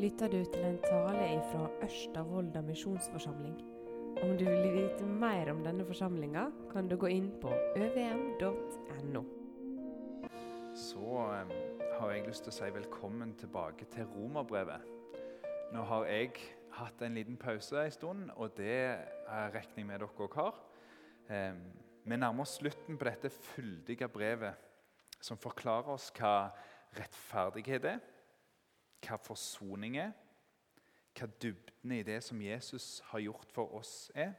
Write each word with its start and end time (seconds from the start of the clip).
lytter 0.00 0.30
du 0.32 0.38
til 0.48 0.62
en 0.64 0.78
tale 0.80 1.24
fra 1.50 1.66
Ørsta 1.84 2.22
misjonsforsamling. 2.64 3.56
Om 4.22 4.30
du 4.38 4.44
vil 4.46 4.72
vite 4.72 5.04
mer 5.04 5.50
om 5.52 5.58
denne 5.64 5.84
forsamlinga, 5.84 6.46
kan 6.72 6.88
du 6.88 6.96
gå 6.96 7.10
inn 7.12 7.26
på 7.42 7.50
øvm.no. 7.76 9.22
Så 10.74 11.18
har 11.98 12.12
jeg 12.14 12.24
lyst 12.26 12.46
til 12.46 12.52
å 12.52 12.56
si 12.56 12.70
velkommen 12.72 13.34
tilbake 13.36 13.84
til 13.92 14.08
romerbrevet. 14.14 14.86
Nå 15.74 15.84
har 15.90 16.06
jeg 16.08 16.32
hatt 16.78 17.04
en 17.04 17.18
liten 17.18 17.36
pause 17.36 17.84
en 17.84 17.92
stund, 17.92 18.30
og 18.36 18.54
det 18.56 18.78
er 18.80 19.52
regner 19.52 19.82
jeg 19.82 19.88
med 19.90 20.00
dere 20.00 20.24
òg 20.28 20.38
har. 20.40 20.62
Vi 22.06 22.16
nærmer 22.16 22.46
oss 22.46 22.56
slutten 22.56 22.96
på 22.96 23.04
dette 23.10 23.28
fyldige 23.28 24.08
brevet, 24.08 24.56
som 25.20 25.36
forklarer 25.36 25.92
oss 25.92 26.08
hva 26.16 26.48
rettferdighet 26.96 27.90
er 27.92 28.00
hva 29.04 29.18
forsoning 29.20 29.96
er, 30.00 30.12
hva 31.16 31.28
dybden 31.42 31.94
i 31.96 32.02
det 32.06 32.20
som 32.24 32.40
Jesus 32.42 33.00
har 33.10 33.24
gjort 33.24 33.52
for 33.52 33.74
oss, 33.80 34.10
er. 34.14 34.34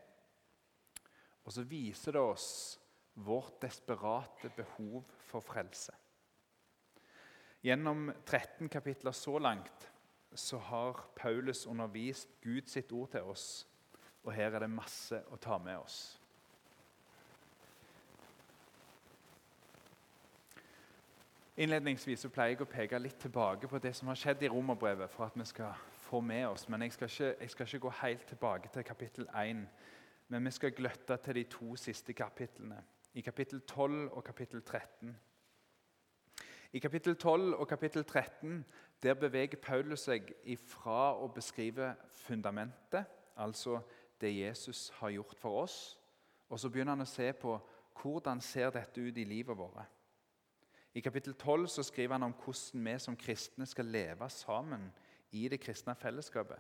Og 1.46 1.54
så 1.56 1.66
viser 1.68 2.16
det 2.16 2.22
oss 2.22 2.50
vårt 3.14 3.62
desperate 3.62 4.52
behov 4.56 5.04
for 5.28 5.44
frelse. 5.44 5.94
Gjennom 7.62 8.10
13 8.26 8.70
kapitler 8.70 9.14
så 9.14 9.38
langt 9.38 9.90
så 10.34 10.58
har 10.58 11.10
Paulus 11.16 11.66
undervist 11.68 12.30
Guds 12.42 12.78
ord 12.92 13.12
til 13.12 13.22
oss, 13.22 13.68
og 14.24 14.34
her 14.34 14.56
er 14.56 14.64
det 14.64 14.72
masse 14.72 15.20
å 15.30 15.38
ta 15.42 15.58
med 15.62 15.82
oss. 15.82 16.21
Innledningsvis 21.58 22.20
så 22.24 22.30
pleier 22.32 22.56
jeg 22.56 22.64
å 22.64 22.70
peke 22.72 23.00
litt 23.00 23.18
tilbake 23.20 23.68
på 23.68 23.80
det 23.84 23.92
som 23.96 24.08
har 24.08 24.20
skjedd 24.20 24.44
i 24.44 24.50
Romerbrevet. 24.50 25.10
for 25.10 25.26
at 25.26 25.36
vi 25.36 25.46
skal 25.46 25.74
få 25.98 26.22
med 26.22 26.48
oss. 26.48 26.70
Men 26.70 26.82
jeg 26.82 26.94
skal, 26.94 27.08
ikke, 27.08 27.36
jeg 27.42 27.50
skal 27.50 27.66
ikke 27.66 27.80
gå 27.80 27.90
helt 27.90 28.26
tilbake 28.28 28.70
til 28.74 28.84
kapittel 28.84 29.28
1. 29.36 29.68
Men 30.28 30.46
vi 30.46 30.52
skal 30.52 30.72
gløtte 30.72 31.18
til 31.18 31.36
de 31.36 31.44
to 31.44 31.76
siste 31.76 32.14
kapitlene. 32.14 32.84
I 33.14 33.22
kapittel 33.22 33.62
12 33.62 34.10
og 34.12 34.24
kapittel 34.24 34.62
13. 34.62 35.18
I 36.74 36.80
kapittel 36.80 37.16
12 37.16 37.60
og 37.60 37.68
kapittel 37.68 38.04
13 38.04 38.66
der 39.04 39.14
beveger 39.14 39.58
Paulus 39.58 40.06
seg 40.08 40.32
ifra 40.44 41.18
å 41.20 41.28
beskrive 41.28 41.96
fundamentet, 42.14 43.06
altså 43.36 43.82
det 44.22 44.30
Jesus 44.38 44.90
har 45.00 45.10
gjort 45.10 45.40
for 45.40 45.64
oss, 45.64 46.00
og 46.50 46.60
så 46.60 46.70
begynner 46.70 46.96
han 46.96 47.04
å 47.04 47.10
se 47.10 47.34
på 47.34 47.58
hvordan 48.02 48.42
ser 48.42 48.70
dette 48.72 49.02
ut 49.02 49.18
i 49.18 49.26
livet 49.28 49.58
vårt. 49.58 50.01
I 50.94 51.00
kapittel 51.00 51.34
12 51.34 51.68
så 51.68 51.84
skriver 51.84 52.14
han 52.14 52.24
om 52.24 52.34
hvordan 52.34 52.86
vi 52.86 53.00
som 53.00 53.18
kristne 53.18 53.66
skal 53.66 53.86
leve 53.86 54.30
sammen 54.30 54.90
i 55.32 55.48
det 55.48 55.60
kristne 55.60 55.96
fellesskapet. 55.96 56.60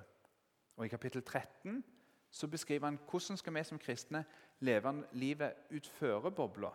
Og 0.77 0.85
I 0.85 0.89
kapittel 0.89 1.23
13 1.23 1.83
så 2.31 2.47
beskriver 2.47 2.85
han 2.85 2.99
hvordan 3.09 3.37
skal 3.37 3.53
vi 3.53 3.63
som 3.63 3.79
kristne 3.79 4.23
leve 4.59 5.03
livet 5.11 5.53
utføre 5.71 6.31
bobla. 6.31 6.71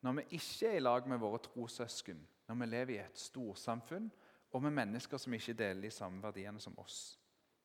Når 0.00 0.12
vi 0.12 0.22
ikke 0.30 0.68
er 0.68 0.76
i 0.76 0.80
lag 0.80 1.08
med 1.08 1.18
våre 1.18 1.38
trossøsken, 1.38 2.20
når 2.48 2.54
vi 2.54 2.66
lever 2.66 2.94
i 2.94 3.00
et 3.04 3.18
storsamfunn 3.18 4.10
og 4.52 4.62
med 4.62 4.70
mennesker 4.70 5.16
som 5.16 5.34
ikke 5.34 5.54
deler 5.54 5.82
de 5.82 5.90
samme 5.90 6.22
verdiene 6.22 6.60
som 6.60 6.78
oss. 6.78 7.18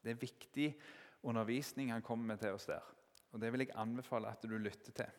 Det 0.04 0.12
er 0.12 0.22
viktig 0.22 0.76
undervisning 1.24 1.92
han 1.92 2.02
kommer 2.02 2.26
med 2.26 2.38
til 2.38 2.54
oss 2.54 2.66
der. 2.66 2.84
Og 3.32 3.42
Det 3.42 3.52
vil 3.52 3.60
jeg 3.60 3.76
anbefale 3.76 4.28
at 4.28 4.44
du 4.44 4.58
lytter 4.58 4.92
til. 4.92 5.12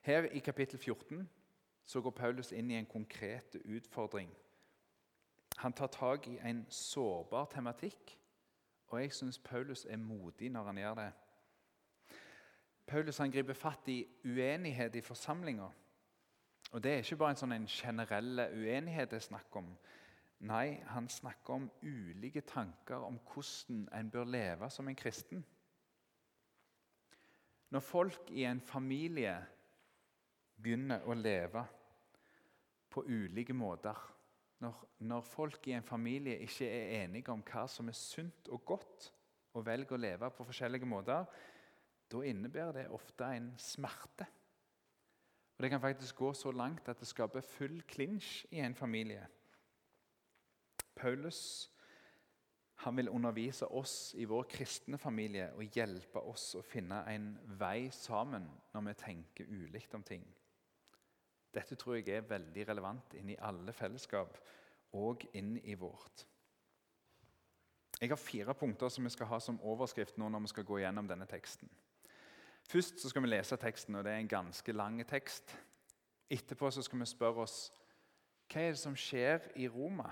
Her 0.00 0.22
i 0.22 0.38
kapittel 0.38 0.78
14 0.78 1.28
så 1.86 2.00
går 2.02 2.10
Paulus 2.10 2.52
inn 2.52 2.70
i 2.70 2.78
en 2.78 2.86
konkret 2.86 3.56
utfordring. 3.64 4.30
Han 5.56 5.72
tar 5.72 5.86
tak 5.86 6.26
i 6.28 6.38
en 6.44 6.66
sårbar 6.68 7.46
tematikk, 7.54 8.18
og 8.88 9.00
jeg 9.00 9.12
syns 9.12 9.38
Paulus 9.38 9.86
er 9.88 9.96
modig 9.96 10.50
når 10.50 10.64
han 10.64 10.78
gjør 10.78 10.94
det. 10.94 11.12
Paulus 12.86 13.18
han 13.18 13.30
griper 13.30 13.54
fatt 13.54 13.88
i 13.88 14.04
uenighet 14.24 14.94
i 14.96 15.02
forsamlinga. 15.02 15.68
Og 16.72 16.82
Det 16.82 16.92
er 16.92 16.98
ikke 16.98 17.16
bare 17.16 17.34
en 17.34 17.40
sånn 17.40 17.54
en 17.54 17.68
generell 17.70 18.42
uenighet 18.52 19.10
det 19.10 19.20
er 19.20 19.28
snakk 19.28 19.56
om. 19.56 19.70
Nei, 20.46 20.82
han 20.92 21.08
snakker 21.08 21.54
om 21.54 21.70
ulike 21.82 22.42
tanker 22.44 23.06
om 23.06 23.18
hvordan 23.30 23.86
en 23.94 24.10
bør 24.10 24.26
leve 24.28 24.70
som 24.70 24.88
en 24.88 24.98
kristen. 24.98 25.44
Når 27.70 27.80
folk 27.80 28.30
i 28.30 28.44
en 28.44 28.60
familie 28.60 29.38
begynner 30.62 31.06
å 31.06 31.14
leve 31.16 31.64
på 32.96 33.04
ulike 33.04 33.54
måter. 33.56 33.98
Når, 34.64 34.80
når, 35.04 35.20
folk 35.20 35.68
i 35.68 35.74
en 35.76 35.84
familie 35.84 36.38
ikke 36.46 36.68
er 36.70 37.02
enige 37.02 37.32
om 37.32 37.44
hva 37.44 37.66
som 37.68 37.92
er 37.92 37.98
sunt 37.98 38.48
og 38.48 38.64
godt, 38.64 39.10
og 39.56 39.64
velger 39.66 39.96
å 39.96 40.00
leve 40.00 40.30
på 40.32 40.44
forskjellige 40.48 40.88
måter, 40.88 41.28
da 42.12 42.22
innebærer 42.24 42.72
det 42.76 42.88
ofte 42.92 43.28
en 43.36 43.50
smerte. 43.60 44.26
Og 45.56 45.62
Det 45.64 45.70
kan 45.72 45.80
faktisk 45.80 46.16
gå 46.16 46.32
så 46.36 46.52
langt 46.52 46.88
at 46.88 47.00
det 47.00 47.08
skaper 47.08 47.40
full 47.40 47.80
klinsj 47.88 48.46
i 48.52 48.60
en 48.60 48.74
familie. 48.76 49.24
Paulus 50.96 51.70
han 52.84 52.96
vil 52.96 53.08
undervise 53.08 53.66
oss 53.72 54.14
i 54.20 54.24
vår 54.28 54.44
kristne 54.52 54.98
familie 55.00 55.48
og 55.56 55.72
hjelpe 55.72 56.20
oss 56.28 56.50
å 56.58 56.64
finne 56.64 57.00
en 57.08 57.30
vei 57.58 57.88
sammen 57.92 58.44
når 58.74 58.84
vi 58.90 58.94
tenker 59.00 59.48
ulikt 59.48 59.96
om 59.96 60.04
ting. 60.04 60.26
Dette 61.56 61.76
tror 61.80 61.96
jeg 61.96 62.12
er 62.12 62.28
veldig 62.28 62.68
relevant 62.68 63.14
inn 63.16 63.32
i 63.32 63.40
alle 63.40 63.72
fellesskap, 63.72 64.36
og 64.96 65.24
inn 65.36 65.56
i 65.64 65.74
vårt. 65.74 66.26
Jeg 68.00 68.12
har 68.12 68.20
fire 68.20 68.54
punkter 68.54 68.88
som 68.92 69.04
vi 69.04 69.10
skal 69.10 69.30
ha 69.30 69.38
som 69.40 69.60
overskrift 69.64 70.18
nå 70.20 70.28
når 70.28 70.44
vi 70.44 70.52
skal 70.52 70.68
gå 70.68 70.78
gjennom 70.82 71.08
denne 71.08 71.26
teksten. 71.28 71.70
Først 72.68 73.00
så 73.00 73.08
skal 73.08 73.22
vi 73.22 73.30
lese 73.30 73.56
teksten, 73.56 73.94
og 73.94 74.04
det 74.04 74.12
er 74.12 74.20
en 74.20 74.28
ganske 74.28 74.72
lang 74.72 75.00
tekst. 75.08 75.54
Etterpå 76.30 76.70
så 76.70 76.82
skal 76.82 77.00
vi 77.00 77.08
spørre 77.08 77.46
oss 77.46 77.58
hva 78.52 78.62
er 78.62 78.74
det 78.74 78.80
som 78.80 78.94
skjer 78.98 79.48
i 79.58 79.68
Roma. 79.68 80.10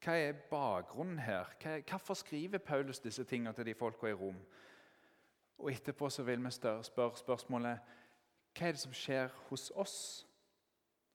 Hva 0.00 0.14
er 0.16 0.38
bakgrunnen 0.50 1.18
her? 1.18 1.50
hvorfor 1.88 2.14
skriver 2.14 2.58
Paulus 2.58 3.00
disse 3.00 3.24
tingene 3.24 3.52
til 3.52 3.66
de 3.66 3.74
folka 3.74 4.06
i 4.06 4.12
Rom? 4.12 4.38
Og 5.58 5.72
Etterpå 5.72 6.08
så 6.08 6.22
vil 6.22 6.44
vi 6.44 6.50
spørre 6.50 7.16
spørsmålet 7.16 7.78
hva 8.56 8.66
er 8.66 8.72
det 8.72 8.80
som 8.80 8.92
skjer 8.92 9.28
hos 9.48 9.70
oss? 9.74 10.26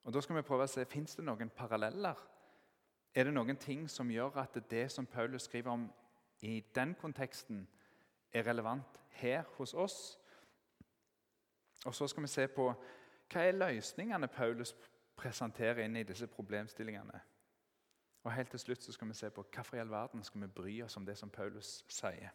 Og 0.06 0.14
Da 0.14 0.22
skal 0.22 0.36
vi 0.36 0.42
prøve 0.42 0.64
å 0.64 0.70
se, 0.70 0.86
Fins 0.86 1.16
det 1.16 1.26
noen 1.26 1.50
paralleller? 1.50 2.16
Er 3.16 3.24
det 3.24 3.34
noen 3.34 3.58
ting 3.58 3.88
som 3.90 4.12
gjør 4.12 4.38
at 4.38 4.58
det 4.70 4.92
som 4.92 5.06
Paulus 5.06 5.48
skriver 5.48 5.72
om 5.72 5.88
i 6.42 6.60
den 6.76 6.94
konteksten, 6.96 7.68
er 8.34 8.44
relevant 8.44 9.00
her 9.10 9.44
hos 9.58 9.74
oss? 9.74 10.20
Og 11.86 11.96
Så 11.96 12.08
skal 12.08 12.24
vi 12.24 12.28
se 12.28 12.48
på 12.48 12.74
hva 13.34 13.42
er 13.42 13.58
løsningene 13.58 14.28
Paulus 14.28 14.76
presenterer 15.18 15.86
inn 15.86 15.96
i 15.96 16.04
disse 16.04 16.28
problemstillingene. 16.28 17.22
Og 18.24 18.34
helt 18.34 18.50
til 18.50 18.60
slutt 18.60 18.84
så 18.84 18.92
skal 18.92 19.08
vi 19.08 19.14
se 19.14 19.30
på 19.30 19.46
hvorfor 19.54 19.78
i 19.78 19.80
all 19.80 19.90
verden 19.90 20.24
skal 20.24 20.42
vi 20.42 20.48
bry 20.48 20.82
oss 20.82 20.98
om 20.98 21.06
det 21.06 21.18
som 21.18 21.30
Paulus 21.30 21.86
sier. 21.90 22.30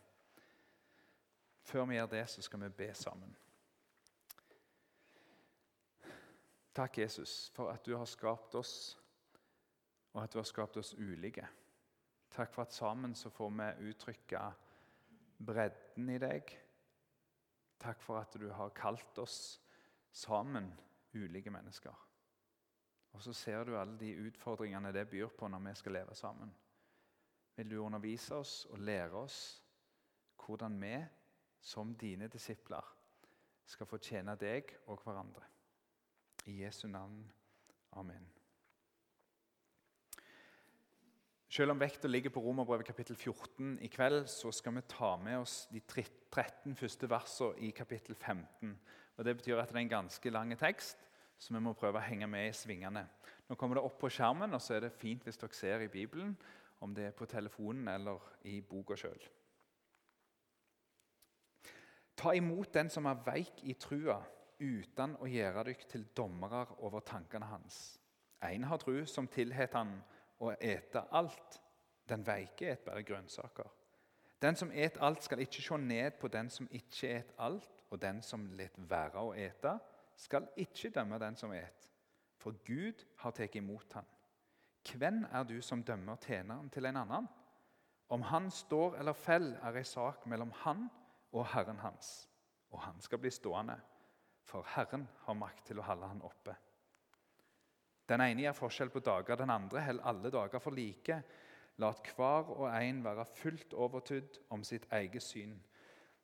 Før 1.63 1.85
vi 1.85 1.95
gjør 1.95 2.07
det, 2.07 2.29
så 2.29 2.43
skal 2.43 2.61
vi 2.61 2.69
be 2.69 2.95
sammen. 2.95 3.37
Takk, 6.73 6.99
Jesus, 6.99 7.51
for 7.55 7.73
at 7.73 7.87
du 7.87 7.97
har 7.97 8.07
skapt 8.07 8.55
oss, 8.55 8.99
og 10.13 10.23
at 10.23 10.33
du 10.33 10.39
har 10.39 10.47
skapt 10.47 10.77
oss 10.77 10.95
ulike. 10.95 11.47
Takk 12.31 12.53
for 12.55 12.63
at 12.63 12.75
sammen 12.75 13.15
så 13.15 13.31
får 13.31 13.51
vi 13.51 13.91
uttrykke 13.91 14.43
bredden 15.47 16.13
i 16.15 16.19
deg. 16.23 16.55
Takk 17.81 18.03
for 18.03 18.21
at 18.21 18.37
du 18.39 18.51
har 18.55 18.75
kalt 18.77 19.19
oss 19.19 19.61
sammen 20.13 20.71
ulike 21.15 21.51
mennesker. 21.51 21.95
Og 23.13 23.23
så 23.23 23.33
ser 23.35 23.65
du 23.65 23.77
alle 23.79 23.99
de 23.99 24.13
utfordringene 24.29 24.93
det 24.95 25.09
byr 25.11 25.33
på 25.39 25.49
når 25.51 25.65
vi 25.67 25.75
skal 25.75 25.99
leve 25.99 26.15
sammen. 26.15 26.53
Vil 27.57 27.71
du 27.71 27.81
undervise 27.83 28.35
oss 28.35 28.67
og 28.71 28.79
lære 28.79 29.25
oss 29.25 29.41
hvordan 30.41 30.79
vi, 30.81 30.95
som 31.61 31.95
dine 31.95 32.29
disipler, 32.29 32.85
skal 33.67 33.87
få 33.87 33.99
tjene 33.99 34.37
deg 34.39 34.71
og 34.87 35.03
hverandre? 35.05 35.45
I 36.51 36.65
Jesu 36.65 36.89
navn. 36.89 37.33
Amen. 37.93 38.27
Selv 41.51 41.71
om 41.71 41.81
vekta 41.81 42.09
ligger 42.09 42.31
på 42.31 42.41
Romerbrevet 42.41 42.87
kapittel 42.87 43.17
14 43.17 43.79
i 43.83 43.91
kveld, 43.91 44.27
så 44.31 44.51
skal 44.55 44.75
vi 44.75 44.83
ta 44.87 45.17
med 45.17 45.41
oss 45.43 45.69
de 45.71 45.81
13 45.83 46.75
første 46.79 47.11
versene 47.11 47.59
i 47.67 47.71
kapittel 47.71 48.15
15. 48.15 48.75
Og 49.17 49.25
Det 49.25 49.37
betyr 49.37 49.59
at 49.59 49.69
det 49.69 49.77
er 49.77 49.81
en 49.81 49.89
ganske 49.89 50.31
lang 50.31 50.57
tekst, 50.59 50.99
så 51.39 51.55
vi 51.55 51.61
må 51.61 51.73
prøve 51.73 51.99
å 51.99 52.07
henge 52.07 52.27
med 52.27 52.49
i 52.49 52.57
svingene. 52.57 53.07
Nå 53.49 53.55
kommer 53.55 53.79
det 53.79 53.85
opp 53.85 53.99
på 54.01 54.11
skjermen, 54.11 54.55
og 54.55 54.63
så 54.63 54.75
er 54.77 54.87
det 54.87 54.93
fint 54.99 55.23
hvis 55.25 55.39
dere 55.39 55.55
ser 55.55 55.87
i 55.87 55.89
Bibelen, 55.93 56.37
om 56.81 56.95
det 56.95 57.05
er 57.11 57.17
på 57.19 57.27
telefonen 57.31 57.89
eller 57.89 58.23
i 58.43 58.61
boka 58.61 58.99
sjøl. 58.99 59.23
Ta 62.17 62.35
imot 62.35 62.75
den 62.75 62.91
som 62.91 63.07
er 63.07 63.23
veik 63.27 63.63
i 63.63 63.75
trua 63.75 64.19
uten 64.61 65.17
å 65.21 65.29
gjøre 65.29 65.65
dere 65.65 65.89
til 65.89 66.07
dommere 66.17 66.67
over 66.85 67.01
tankene 67.01 67.49
hans. 67.51 67.99
Én 68.45 68.65
har 68.65 68.81
tru 68.81 69.05
som 69.07 69.29
tilhet 69.29 69.75
han 69.77 69.97
å 70.41 70.53
ete 70.61 71.05
alt. 71.13 71.61
Den 72.09 72.25
veike 72.27 72.71
et 72.73 72.85
bare 72.85 73.03
grønnsaker. 73.07 73.69
Den 74.43 74.57
som 74.57 74.71
et 74.73 74.97
alt, 75.01 75.23
skal 75.23 75.41
ikke 75.41 75.63
se 75.63 75.77
ned 75.77 76.17
på 76.21 76.29
den 76.29 76.49
som 76.51 76.69
ikke 76.73 77.09
et 77.19 77.35
alt, 77.39 77.83
og 77.91 78.01
den 78.03 78.23
som 78.23 78.47
lar 78.57 78.73
være 78.89 79.21
å 79.21 79.35
ete, 79.37 79.75
skal 80.17 80.49
ikke 80.57 80.91
dømme 80.95 81.19
den 81.21 81.37
som 81.37 81.53
et, 81.53 81.91
for 82.37 82.57
Gud 82.65 83.05
har 83.21 83.35
tatt 83.37 83.57
imot 83.57 83.93
han. 83.93 84.09
Hvem 84.89 85.27
er 85.31 85.45
du 85.45 85.61
som 85.61 85.83
dømmer 85.85 86.17
tjeneren 86.25 86.71
til 86.73 86.89
en 86.89 86.97
annen? 86.97 87.29
Om 88.09 88.23
han 88.23 88.51
står 88.51 88.97
eller 88.99 89.13
faller, 89.13 89.61
er 89.63 89.77
ei 89.77 89.85
sak 89.85 90.25
mellom 90.27 90.51
han 90.65 90.89
og 91.33 91.47
Herren 91.53 91.79
hans, 91.79 92.29
og 92.71 92.81
han 92.81 93.01
skal 93.01 93.21
bli 93.21 93.31
stående, 93.31 93.77
for 94.45 94.67
Herren 94.75 95.07
har 95.27 95.39
makt 95.39 95.67
til 95.71 95.81
å 95.81 95.87
holde 95.87 96.09
han 96.11 96.23
oppe. 96.27 96.57
Den 98.11 98.25
ene 98.25 98.43
gjør 98.43 98.59
forskjell 98.59 98.91
på 98.91 99.03
dager, 99.07 99.39
den 99.39 99.53
andre 99.55 99.85
holder 99.87 100.09
alle 100.11 100.31
dager 100.35 100.63
for 100.63 100.75
like. 100.75 101.21
La 101.81 101.93
hver 101.95 102.51
og 102.57 102.67
en 102.69 103.05
være 103.05 103.25
fullt 103.25 103.75
overtydd 103.75 104.41
om 104.51 104.65
sitt 104.67 104.89
eget 104.93 105.23
syn. 105.23 105.55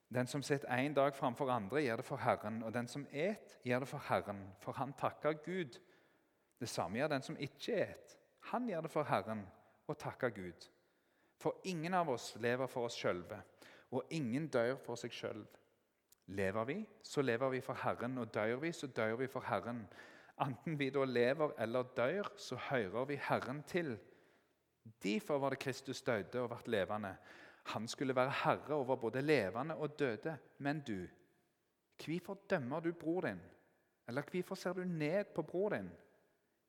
Den 0.09 0.27
som 0.27 0.43
setter 0.43 0.69
én 0.71 0.95
dag 0.95 1.15
framfor 1.15 1.51
andre, 1.51 1.83
gjør 1.83 1.97
det 1.97 2.07
for 2.07 2.23
Herren, 2.23 2.63
og 2.63 2.75
den 2.75 2.89
som 2.89 3.07
et, 3.11 3.59
gjør 3.65 3.83
det 3.83 3.89
for 3.89 3.99
Herren, 4.09 4.43
for 4.61 4.73
han 4.73 4.93
takker 4.93 5.39
Gud. 5.45 5.79
Det 6.61 6.69
samme 6.69 6.99
gjør 6.99 7.09
den 7.09 7.23
som 7.23 7.39
ikke 7.39 7.75
et. 7.75 8.19
Han 8.53 8.69
gjør 8.69 8.87
det 8.87 8.91
for 8.91 9.05
Herren 9.05 9.47
og 9.87 9.99
takker 9.99 10.31
Gud. 10.31 10.69
For 11.39 11.59
ingen 11.65 11.95
av 11.95 12.09
oss 12.11 12.35
lever 12.41 12.67
for 12.67 12.87
oss 12.87 12.97
sjølve, 12.99 13.41
og 13.91 14.07
ingen 14.11 14.49
dør 14.49 14.77
for 14.83 14.99
seg 14.99 15.15
sjøl. 15.15 15.43
Lever 16.27 16.65
vi, 16.65 16.87
så 17.03 17.23
lever 17.23 17.49
vi 17.49 17.61
for 17.61 17.79
Herren, 17.83 18.19
og 18.19 18.35
dør 18.35 18.57
vi, 18.57 18.73
så 18.73 18.87
dør 18.87 19.17
vi 19.17 19.27
for 19.27 19.41
Herren. 19.47 19.87
Enten 20.43 20.79
vi 20.79 20.91
da 20.91 21.05
lever 21.05 21.53
eller 21.59 21.83
dør, 21.97 22.33
så 22.37 22.57
hører 22.57 23.05
vi 23.05 23.17
Herren 23.29 23.63
til. 23.63 23.99
Derfor 25.03 25.39
var 25.39 25.51
det 25.51 25.59
Kristus 25.59 26.03
døde 26.03 26.43
og 26.43 26.49
ble 26.49 26.79
levende. 26.79 27.17
Han 27.67 27.89
skulle 27.89 28.15
være 28.15 28.31
herre 28.31 28.75
over 28.75 28.97
både 28.97 29.23
levende 29.23 29.75
og 29.75 29.99
døde. 29.99 30.39
Men 30.59 30.81
du, 30.81 31.07
hvorfor 32.05 32.39
dømmer 32.51 32.81
du 32.81 32.93
bror 32.93 33.21
din? 33.21 33.41
Eller 34.09 34.23
hvorfor 34.31 34.55
ser 34.55 34.73
du 34.73 34.85
ned 34.85 35.25
på 35.35 35.43
bror 35.43 35.69
din? 35.69 35.91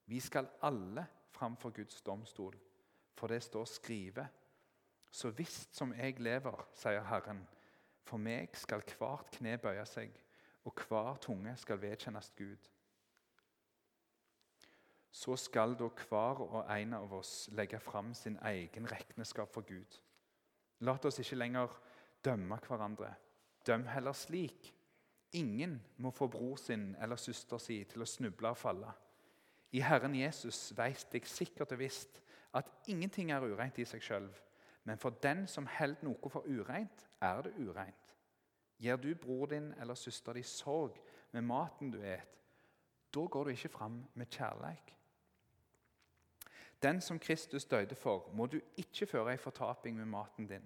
Vi 0.05 0.19
skal 0.19 0.47
alle 0.61 1.05
framfor 1.31 1.69
Guds 1.69 2.01
domstol, 2.01 2.55
for 3.13 3.27
det 3.27 3.43
står 3.43 3.65
skrevet. 3.65 4.27
Så 5.11 5.29
visst 5.29 5.75
som 5.75 5.93
jeg 5.93 6.19
lever, 6.19 6.67
sier 6.73 7.03
Herren, 7.03 7.47
for 8.07 8.21
meg 8.21 8.55
skal 8.57 8.83
hvert 8.85 9.29
kne 9.35 9.57
bøye 9.61 9.85
seg, 9.87 10.15
og 10.67 10.87
hver 10.87 11.19
tunge 11.23 11.53
skal 11.59 11.81
vedkjennes 11.81 12.31
Gud. 12.37 12.69
Så 15.11 15.35
skal 15.39 15.73
da 15.79 15.87
hver 15.89 16.41
og 16.45 16.71
en 16.71 16.93
av 16.93 17.13
oss 17.17 17.47
legge 17.57 17.79
fram 17.81 18.13
sin 18.13 18.37
egen 18.45 18.87
regneskap 18.91 19.53
for 19.53 19.65
Gud. 19.65 19.99
La 20.85 20.93
oss 20.93 21.19
ikke 21.19 21.39
lenger 21.39 21.73
dømme 22.25 22.59
hverandre. 22.67 23.13
Døm 23.65 23.87
heller 23.89 24.13
slik. 24.13 24.73
Ingen 25.33 25.81
må 25.97 26.11
få 26.11 26.27
bror 26.31 26.55
sin 26.61 26.95
eller 27.01 27.19
søster 27.19 27.59
si 27.59 27.81
til 27.89 28.03
å 28.03 28.07
snuble 28.07 28.51
og 28.53 28.59
falle. 28.59 28.91
I 29.75 29.81
Herren 29.83 30.15
Jesus 30.15 30.71
veit 30.77 31.13
jeg 31.13 31.27
sikkert 31.27 31.73
og 31.75 31.81
visst 31.81 32.21
at 32.55 32.69
ingenting 32.87 33.31
er 33.31 33.43
ureint 33.43 33.79
i 33.81 33.85
seg 33.85 34.03
sjøl. 34.03 34.29
Men 34.87 35.01
for 35.01 35.17
den 35.23 35.47
som 35.51 35.67
holder 35.67 36.05
noe 36.07 36.31
for 36.31 36.47
ureint, 36.47 37.06
er 37.21 37.41
det 37.41 37.53
ureint. 37.57 38.15
Gir 38.77 38.95
du 38.95 39.15
bror 39.15 39.45
din 39.45 39.73
eller 39.81 39.95
søster 39.95 40.33
di 40.33 40.43
sorg 40.43 40.97
med 41.31 41.41
maten 41.41 41.91
du 41.91 42.01
et, 42.01 42.37
da 43.13 43.25
går 43.25 43.43
du 43.43 43.49
ikke 43.49 43.69
fram 43.73 44.03
med 44.13 44.29
kjærleik. 44.29 44.93
Den 46.83 47.01
som 47.01 47.19
Kristus 47.19 47.65
døde 47.65 47.95
for, 47.95 48.29
må 48.33 48.45
du 48.45 48.59
ikke 48.77 49.07
føre 49.09 49.33
ei 49.33 49.37
fortaping 49.41 49.95
med 49.97 50.05
maten 50.05 50.47
din. 50.47 50.65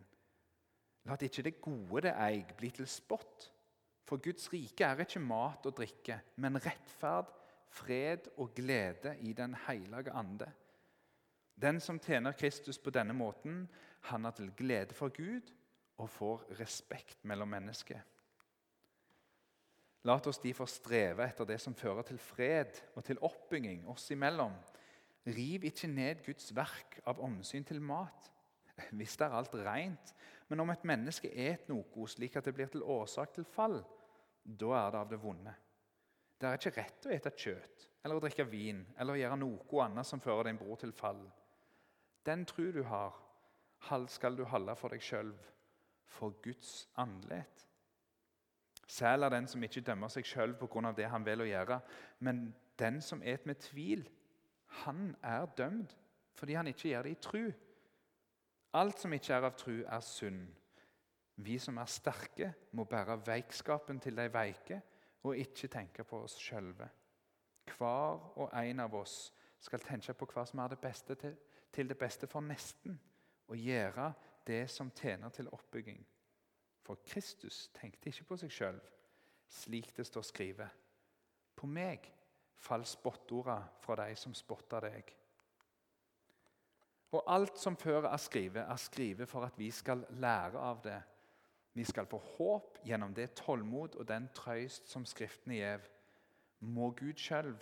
La 1.07 1.15
ikke 1.15 1.43
det 1.43 1.61
gode 1.61 2.01
det 2.03 2.11
eier, 2.13 2.51
bli 2.57 2.69
til 2.69 2.87
spott. 2.87 3.47
For 4.03 4.19
Guds 4.19 4.51
rike 4.53 4.83
er 4.83 4.99
ikke 4.99 5.21
mat 5.23 5.65
og 5.65 5.77
drikke, 5.77 6.19
men 6.35 6.59
rettferd, 6.59 7.31
fred 7.71 8.27
og 8.37 8.51
glede 8.55 9.15
i 9.19 9.33
Den 9.33 9.55
hellige 9.67 10.11
ande. 10.11 10.51
Den 11.61 11.79
som 11.79 11.99
tjener 11.99 12.31
Kristus 12.31 12.77
på 12.77 12.89
denne 12.89 13.13
måten, 13.13 13.69
han 14.01 14.25
er 14.25 14.31
til 14.31 14.51
glede 14.57 14.93
for 14.93 15.09
Gud 15.09 15.53
og 16.01 16.09
får 16.09 16.47
respekt 16.59 17.21
mellom 17.29 17.51
mennesker. 17.53 18.01
La 20.09 20.15
oss 20.17 20.41
derfor 20.41 20.65
streve 20.65 21.27
etter 21.27 21.45
det 21.45 21.59
som 21.61 21.77
fører 21.77 22.05
til 22.07 22.17
fred 22.17 22.79
og 22.95 23.03
til 23.05 23.21
oppbygging 23.21 23.85
oss 23.91 24.07
imellom. 24.13 24.55
Riv 25.29 25.67
ikke 25.69 25.89
ned 25.91 26.23
Guds 26.25 26.49
verk 26.57 26.97
av 27.05 27.21
omsyn 27.21 27.67
til 27.67 27.81
mat. 27.85 28.31
Hvis 28.97 29.17
det 29.19 29.27
er 29.27 29.35
alt 29.37 29.53
rent, 29.61 30.13
men 30.49 30.63
om 30.63 30.73
et 30.73 30.87
menneske 30.89 31.29
et 31.29 31.69
noe 31.69 32.07
slik 32.09 32.35
at 32.35 32.49
det 32.49 32.55
blir 32.57 32.71
til 32.73 32.81
årsak 32.81 33.35
til 33.35 33.45
fall, 33.45 33.83
da 34.41 34.73
er 34.79 34.89
det 34.89 35.03
av 35.03 35.11
det 35.11 35.21
vonde. 35.21 35.53
Det 36.41 36.49
er 36.49 36.57
ikke 36.57 36.73
rett 36.79 37.05
å 37.05 37.13
ete 37.13 37.35
kjøtt 37.37 37.87
eller 38.01 38.17
å 38.17 38.23
drikke 38.23 38.47
vin 38.49 38.81
eller 38.97 39.13
å 39.13 39.21
gjøre 39.21 39.37
noe 39.37 39.83
annet 39.85 40.09
som 40.09 40.23
fører 40.23 40.49
din 40.49 40.57
bror 40.57 40.79
til 40.81 40.93
fall. 40.97 41.21
Den 42.25 42.47
tru 42.49 42.71
du 42.73 42.81
har, 42.89 43.13
skal 44.09 44.35
du 44.37 44.43
holde 44.49 44.73
for 44.77 44.93
deg 44.93 45.05
sjøl, 45.05 45.29
for 46.11 46.35
Guds 46.43 46.89
andlet. 46.99 47.65
Sel 48.91 49.23
er 49.23 49.31
den 49.31 49.47
som 49.47 49.63
ikke 49.63 49.83
dømmer 49.87 50.11
seg 50.11 50.27
sjøl 50.27 50.53
pga. 50.59 50.91
det 50.91 51.07
han 51.09 51.25
vil 51.25 51.41
å 51.41 51.47
gjøre, 51.47 51.79
men 52.19 52.53
den 52.79 53.01
som 53.01 53.21
et 53.23 53.45
med 53.45 53.61
tvil, 53.63 54.03
han 54.83 55.15
er 55.23 55.45
dømt 55.57 55.97
fordi 56.35 56.53
han 56.55 56.67
ikke 56.67 56.89
gjør 56.89 57.03
det 57.03 57.11
i 57.11 57.21
tru. 57.21 57.51
Alt 58.73 58.99
som 58.99 59.13
ikke 59.13 59.33
er 59.35 59.45
av 59.45 59.55
tru, 59.59 59.83
er 59.83 59.99
synd. 59.99 60.47
Vi 61.35 61.57
som 61.59 61.77
er 61.77 61.89
sterke, 61.91 62.53
må 62.71 62.85
bære 62.85 63.19
veikskapen 63.27 63.99
til 63.99 64.15
de 64.15 64.27
veike 64.31 64.79
og 65.23 65.37
ikke 65.37 65.69
tenke 65.71 66.03
på 66.07 66.21
oss 66.23 66.37
sjølve. 66.39 66.87
Hver 67.77 68.23
og 68.41 68.49
en 68.57 68.79
av 68.79 68.95
oss 68.95 69.31
skal 69.61 69.83
tenke 69.85 70.15
på 70.17 70.27
hva 70.33 70.45
som 70.47 70.63
er 70.63 70.73
det 70.73 70.79
beste 70.81 71.15
til, 71.19 71.35
til 71.71 71.89
det 71.89 71.97
beste 71.99 72.27
for 72.27 72.43
nesten, 72.43 72.97
og 73.47 73.57
gjøre 73.57 74.11
det 74.47 74.69
som 74.69 74.91
tjener 74.91 75.29
til 75.29 75.49
oppbygging. 75.53 76.01
For 76.81 76.99
Kristus 77.05 77.69
tenkte 77.77 78.09
ikke 78.09 78.27
på 78.31 78.39
seg 78.41 78.53
sjøl, 78.53 78.79
slik 79.51 79.91
det 79.97 80.07
står 80.07 80.25
skrevet. 80.25 80.79
På 81.55 81.69
meg 81.69 82.07
fall 82.61 82.85
spottorda 82.85 83.59
fra 83.81 83.97
de 84.01 84.15
som 84.17 84.33
spotter 84.37 84.87
deg. 84.87 85.13
Og 87.11 87.23
alt 87.27 87.57
som 87.59 87.75
før 87.75 88.07
er 88.07 88.21
skrevet, 88.21 88.63
er 88.63 88.79
skrevet 88.79 89.29
for 89.29 89.45
at 89.45 89.57
vi 89.59 89.69
skal 89.71 90.05
lære 90.21 90.59
av 90.59 90.83
det 90.85 90.99
vi 91.73 91.83
skal 91.87 92.05
få 92.05 92.19
håp 92.35 92.79
gjennom 92.83 93.13
det 93.15 93.29
tålmod 93.39 93.95
og 93.95 94.07
den 94.07 94.27
trøyst 94.35 94.89
som 94.91 95.05
Skriftene 95.07 95.55
gjev. 95.55 95.85
Må 96.59 96.91
Gud 96.99 97.15
sjøl, 97.19 97.53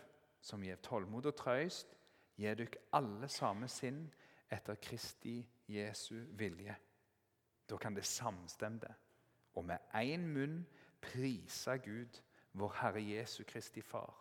som 0.41 0.63
gjev 0.65 0.79
tålmod 0.81 1.29
og 1.29 1.35
trøyst, 1.37 1.93
gi 2.39 2.49
dere 2.49 2.81
alle 2.95 3.29
samme 3.29 3.67
sinn 3.69 4.07
etter 4.51 4.75
Kristi 4.81 5.41
Jesu 5.67 6.15
vilje. 6.37 6.75
Da 7.69 7.77
kan 7.77 7.95
det 7.95 8.05
samstemte 8.05 8.93
og 9.53 9.65
med 9.65 9.77
én 9.93 10.25
munn 10.33 10.61
prise 11.01 11.77
Gud, 11.83 12.21
vår 12.53 12.73
Herre 12.81 13.01
Jesu 13.03 13.43
Kristi 13.43 13.81
Far. 13.81 14.13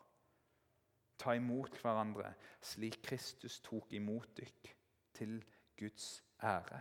Ta 1.19 1.35
imot 1.35 1.79
hverandre 1.83 2.33
slik 2.63 3.01
Kristus 3.03 3.61
tok 3.61 3.93
imot 3.93 4.37
dykk, 4.37 4.75
til 5.15 5.45
Guds 5.79 6.23
ære. 6.43 6.81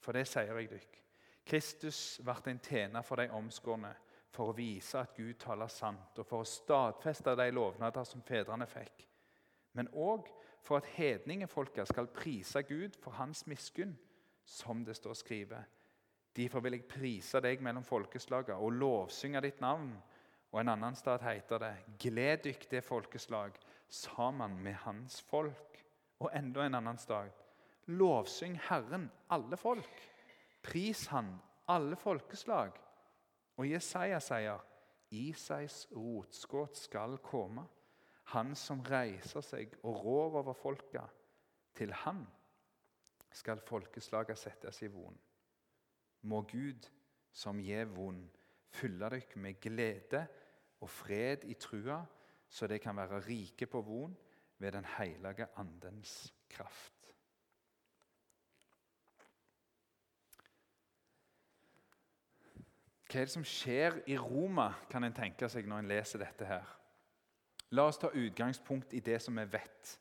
For 0.00 0.12
det 0.12 0.26
sier 0.28 0.54
jeg 0.54 0.70
dykk. 0.70 0.98
Kristus 1.46 2.20
ble 2.22 2.36
en 2.52 2.62
tjener 2.62 3.02
for 3.02 3.18
de 3.18 3.30
omskårne 3.34 3.92
for 4.30 4.50
å 4.50 4.54
vise 4.54 4.98
at 4.98 5.16
Gud 5.16 5.34
taler 5.42 5.70
sant, 5.70 6.18
og 6.18 6.26
for 6.26 6.44
å 6.44 6.46
stadfeste 6.46 7.34
de 7.36 7.48
lovnader 7.50 8.06
som 8.06 8.22
fedrene 8.22 8.66
fikk. 8.70 9.06
Men 9.74 9.90
òg 9.94 10.28
for 10.62 10.76
at 10.76 10.86
hedningefolka 10.86 11.84
skal 11.84 12.06
prise 12.06 12.62
Gud 12.62 12.96
for 13.02 13.10
hans 13.10 13.46
miskunn, 13.46 13.98
som 14.44 14.84
det 14.84 14.96
står 14.96 15.14
skrevet. 15.14 15.64
Derfor 16.36 16.60
vil 16.60 16.72
jeg 16.78 16.88
prise 16.88 17.40
deg 17.42 17.62
mellom 17.62 17.84
folkeslaga 17.84 18.54
og 18.54 18.72
lovsynge 18.72 19.40
ditt 19.42 19.60
navn. 19.60 19.90
Og 20.52 20.60
en 20.60 20.72
annen 20.72 20.94
sted 20.94 21.22
heter 21.22 21.58
det:" 21.58 21.74
Gled 21.98 22.44
dykk 22.44 22.82
folkeslag 22.82 23.52
sammen 23.88 24.62
med 24.62 24.74
hans 24.74 25.20
folk. 25.22 25.84
Og 26.20 26.30
enda 26.34 26.66
en 26.66 26.74
annen 26.74 26.98
sted:" 26.98 27.30
Lovsyng 27.86 28.58
Herren, 28.68 29.10
alle 29.30 29.56
folk. 29.56 30.10
Pris 30.62 31.06
han, 31.06 31.40
alle 31.68 31.96
folkeslag. 31.96 32.70
Og 33.56 33.70
Jesaja 33.70 34.20
sier, 34.20 34.60
Isais 35.10 35.88
rotskudd 35.96 36.76
skal 36.78 37.18
komme, 37.18 37.64
han 38.30 38.54
som 38.54 38.82
reiser 38.86 39.42
seg 39.42 39.72
og 39.82 40.04
rår 40.04 40.36
over 40.42 40.54
folka, 40.54 41.02
til 41.74 41.92
han 42.04 42.22
skal 43.34 43.62
folkeslaga 43.66 44.36
settes 44.38 44.82
i 44.86 44.90
von. 44.90 45.16
Må 46.30 46.42
Gud, 46.50 46.86
som 47.32 47.60
gjev 47.62 47.94
vond, 47.96 48.26
fylle 48.70 49.10
dykk 49.10 49.36
med 49.42 49.60
glede 49.62 50.24
og 50.80 50.90
fred 50.90 51.46
i 51.50 51.56
trua, 51.58 52.00
så 52.50 52.66
de 52.66 52.78
kan 52.82 52.96
være 52.98 53.22
rike 53.26 53.66
på 53.66 53.82
von 53.86 54.16
ved 54.58 54.72
Den 54.72 54.84
hellige 54.84 55.46
andens 55.56 56.34
kraft. 56.50 56.94
Hva 63.10 63.18
er 63.18 63.26
det 63.26 63.32
som 63.32 63.44
skjer 63.46 63.96
i 64.06 64.18
Roma, 64.18 64.68
kan 64.90 65.02
en 65.02 65.14
tenke 65.14 65.48
seg 65.50 65.66
når 65.66 65.82
en 65.82 65.90
leser 65.90 66.22
dette 66.22 66.46
her? 66.46 66.79
La 67.70 67.86
oss 67.86 67.98
ta 67.98 68.10
utgangspunkt 68.10 68.94
i 68.94 69.00
det 69.00 69.20
som 69.22 69.36
vi 69.38 69.44
vet. 69.52 69.96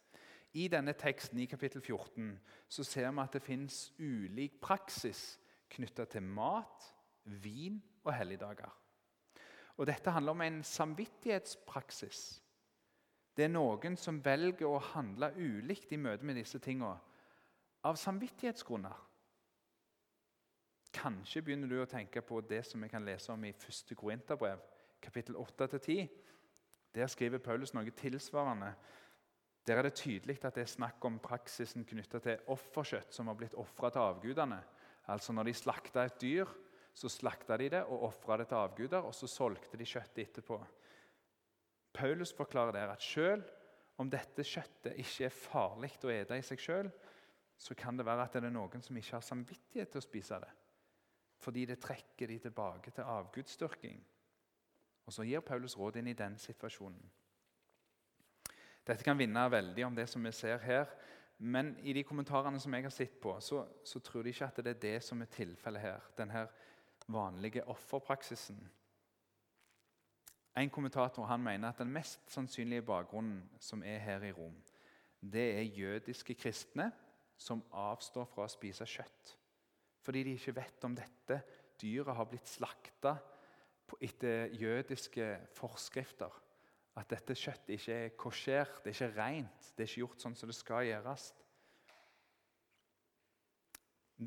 I 0.58 0.68
denne 0.68 0.96
teksten 0.98 1.40
i 1.40 1.46
kapittel 1.46 1.82
14 1.82 2.32
så 2.68 2.84
ser 2.84 3.12
vi 3.12 3.22
at 3.22 3.36
det 3.36 3.46
fins 3.46 3.92
ulik 4.00 4.58
praksis 4.62 5.38
knytta 5.70 6.08
til 6.10 6.26
mat, 6.26 6.88
vin 7.24 7.78
og 8.04 8.14
helligdager. 8.14 8.72
Og 9.78 9.88
Dette 9.88 10.12
handler 10.12 10.32
om 10.32 10.42
en 10.42 10.64
samvittighetspraksis. 10.64 12.42
Det 13.38 13.46
er 13.46 13.54
noen 13.54 13.96
som 13.96 14.18
velger 14.26 14.68
å 14.68 14.82
handle 14.92 15.30
ulikt 15.38 15.94
i 15.94 16.02
møte 16.02 16.26
med 16.26 16.36
disse 16.36 16.60
tingene 16.60 16.98
av 17.86 17.96
samvittighetsgrunner. 17.96 18.98
Kanskje 20.92 21.44
begynner 21.46 21.70
du 21.70 21.78
å 21.80 21.88
tenke 21.88 22.22
på 22.26 22.42
det 22.42 22.64
som 22.68 22.82
vi 22.82 22.90
kan 22.92 23.06
lese 23.06 23.32
om 23.32 23.46
i 23.46 23.54
1. 23.54 23.94
Korinterbrev, 23.96 24.60
kapittel 25.00 25.38
8-10. 25.38 26.10
Der 26.96 27.08
skriver 27.08 27.42
Paulus 27.44 27.74
noe 27.74 27.92
tilsvarende. 27.96 28.74
Der 29.68 29.78
er 29.78 29.86
det 29.86 30.00
tydelig 30.00 30.40
at 30.44 30.56
det 30.56 30.64
er 30.64 30.72
snakk 30.72 31.04
om 31.06 31.20
praksisen 31.22 31.86
knytta 31.86 32.22
til 32.24 32.50
offerkjøtt 32.50 33.14
som 33.14 33.30
har 33.30 33.38
blitt 33.38 33.58
ofra 33.60 33.92
til 33.94 34.02
avgudene. 34.02 34.60
Altså 35.10 35.34
Når 35.34 35.50
de 35.50 35.54
slakta 35.54 36.06
et 36.06 36.22
dyr, 36.22 36.50
så 36.94 37.10
slakta 37.10 37.58
de 37.58 37.70
det 37.70 37.84
og 37.84 38.08
ofra 38.10 38.38
det 38.38 38.48
til 38.50 38.58
avguder, 38.58 39.06
og 39.06 39.14
så 39.16 39.28
solgte 39.28 39.78
de 39.78 39.86
kjøttet 39.86 40.24
etterpå. 40.26 40.58
Paulus 41.94 42.34
forklarer 42.34 42.72
der 42.72 42.94
at 42.94 43.02
selv 43.02 43.46
om 43.98 44.10
dette 44.10 44.44
kjøttet 44.44 44.98
ikke 44.98 45.28
er 45.28 45.36
farlig 45.36 45.92
å 46.04 46.12
ete 46.14 46.38
i 46.38 46.46
seg 46.46 46.62
sjøl, 46.64 46.90
så 47.60 47.76
kan 47.76 47.98
det 47.98 48.06
være 48.08 48.26
at 48.26 48.38
det 48.38 48.48
er 48.48 48.56
noen 48.56 48.82
som 48.82 48.98
ikke 48.98 49.18
har 49.18 49.26
samvittighet 49.26 49.92
til 49.92 50.02
å 50.02 50.08
spise 50.08 50.40
det 50.40 50.56
fordi 51.40 51.66
det 51.66 51.80
trekker 51.80 52.28
de 52.28 52.38
tilbake 52.44 52.92
til 52.92 53.08
avgudsdyrking. 53.08 54.00
Og 55.10 55.14
Så 55.14 55.24
gir 55.26 55.42
Paulus 55.42 55.74
råd 55.74 55.96
inn 55.98 56.08
i 56.12 56.14
den 56.14 56.36
situasjonen. 56.38 57.02
Dette 58.86 59.02
kan 59.02 59.18
vinne 59.18 59.48
veldig 59.50 59.86
om 59.88 59.96
det 59.98 60.06
som 60.10 60.22
vi 60.22 60.32
ser 60.38 60.62
her, 60.62 60.92
men 61.40 61.72
i 61.82 61.96
de 61.98 62.04
kommentarene 62.06 62.60
som 62.62 62.74
jeg 62.78 62.86
har 62.86 62.94
sett 62.94 63.16
på, 63.22 63.34
så, 63.42 63.64
så 63.84 64.02
tror 64.06 64.22
de 64.24 64.30
ikke 64.30 64.46
at 64.46 64.60
det 64.62 64.76
er 64.76 64.84
det 64.84 65.00
som 65.04 65.22
er 65.22 65.32
tilfellet 65.34 65.82
her. 65.82 66.06
Denne 66.18 66.44
vanlige 67.10 67.64
offerpraksisen. 67.66 68.60
En 70.62 70.70
kommentator 70.70 71.26
han 71.26 71.42
mener 71.42 71.72
at 71.72 71.82
den 71.82 71.90
mest 71.94 72.30
sannsynlige 72.30 72.86
bakgrunnen 72.86 73.42
som 73.60 73.82
er 73.82 73.98
her 74.04 74.28
i 74.30 74.32
Rom, 74.36 74.62
det 75.22 75.48
er 75.58 75.74
jødiske 75.74 76.38
kristne 76.38 76.92
som 77.38 77.66
avstår 77.72 78.30
fra 78.30 78.46
å 78.46 78.52
spise 78.52 78.86
kjøtt 78.86 79.36
fordi 80.00 80.24
de 80.24 80.32
ikke 80.38 80.56
vet 80.56 80.86
om 80.88 80.94
dette 80.96 81.36
dyret 81.82 82.16
har 82.18 82.26
blitt 82.26 82.48
slakta 82.50 83.12
etter 84.02 84.54
jødiske 84.58 85.28
forskrifter. 85.58 86.34
At 87.00 87.10
dette 87.12 87.36
kjøttet 87.38 87.76
ikke 87.76 87.96
er 87.96 88.16
kosjert, 88.20 88.82
det 88.84 88.92
er 88.92 88.98
ikke 88.98 89.22
rent, 89.22 89.70
det 89.76 89.84
er 89.84 89.90
ikke 89.90 90.04
gjort 90.04 90.26
sånn 90.26 90.36
som 90.36 90.52
det 90.52 90.58
skal 90.58 90.88
gjøres. 90.90 91.30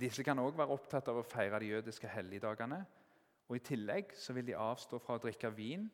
Disse 0.02 0.25
kan 0.25 0.40
òg 0.40 0.57
være 0.57 0.73
opptatt 0.73 1.11
av 1.12 1.21
å 1.21 1.26
feire 1.26 1.61
de 1.61 1.69
jødiske 1.75 2.09
helligdagene. 2.09 2.81
Og 3.50 3.59
I 3.59 3.64
tillegg 3.66 4.14
så 4.16 4.33
vil 4.33 4.47
de 4.49 4.57
avstå 4.57 5.02
fra 5.02 5.19
å 5.19 5.23
drikke 5.23 5.52
vin 5.52 5.90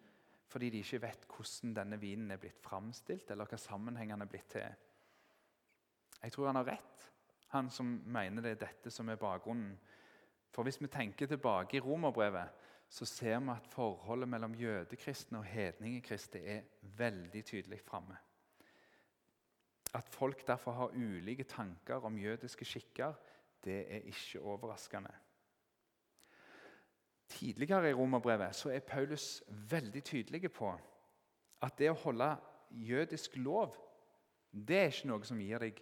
fordi 0.49 0.71
de 0.73 0.81
ikke 0.81 1.03
vet 1.03 1.27
hvordan 1.29 1.75
denne 1.77 1.99
vinen 2.01 2.31
er 2.33 2.39
blitt 2.41 2.63
framstilt, 2.65 3.29
eller 3.29 3.45
hva 3.51 3.59
sammenhengene 3.61 4.25
er 4.25 4.31
blitt 4.33 4.47
til. 4.55 4.71
Jeg 6.23 6.33
tror 6.33 6.49
han 6.49 6.57
har 6.63 6.71
rett 6.71 7.09
han 7.49 7.71
som 7.71 8.03
mener 8.05 8.45
det 8.45 8.57
er 8.57 8.65
dette 8.67 8.91
som 8.93 9.09
er 9.09 9.21
bakgrunnen. 9.21 9.77
For 10.53 10.63
Hvis 10.63 10.81
vi 10.81 10.89
tenker 10.89 11.27
tilbake 11.27 11.77
i 11.77 11.81
romerbrevet, 11.81 12.49
så 12.89 13.05
ser 13.05 13.39
vi 13.39 13.53
at 13.53 13.67
forholdet 13.69 14.29
mellom 14.29 14.55
jødekristne 14.55 15.39
og 15.39 15.45
hedningekristne 15.45 16.41
er 16.41 16.63
veldig 16.81 17.45
tydelig 17.45 17.81
framme. 17.81 18.17
At 19.95 20.09
folk 20.09 20.47
derfor 20.47 20.73
har 20.73 20.97
ulike 20.97 21.45
tanker 21.45 22.05
om 22.05 22.19
jødiske 22.19 22.65
skikker, 22.65 23.13
det 23.65 23.95
er 23.95 24.07
ikke 24.09 24.41
overraskende. 24.41 25.13
Tidligere 27.29 27.91
i 27.91 27.95
romerbrevet 27.95 28.55
så 28.55 28.71
er 28.71 28.81
Paulus 28.81 29.43
veldig 29.49 30.05
tydelig 30.05 30.53
på 30.53 30.73
at 31.63 31.79
det 31.79 31.91
å 31.91 32.01
holde 32.05 32.37
jødisk 32.71 33.37
lov 33.37 33.77
det 34.53 34.77
er 34.77 34.93
ikke 34.93 35.09
noe 35.11 35.27
som 35.29 35.41
gir 35.41 35.61
deg 35.63 35.81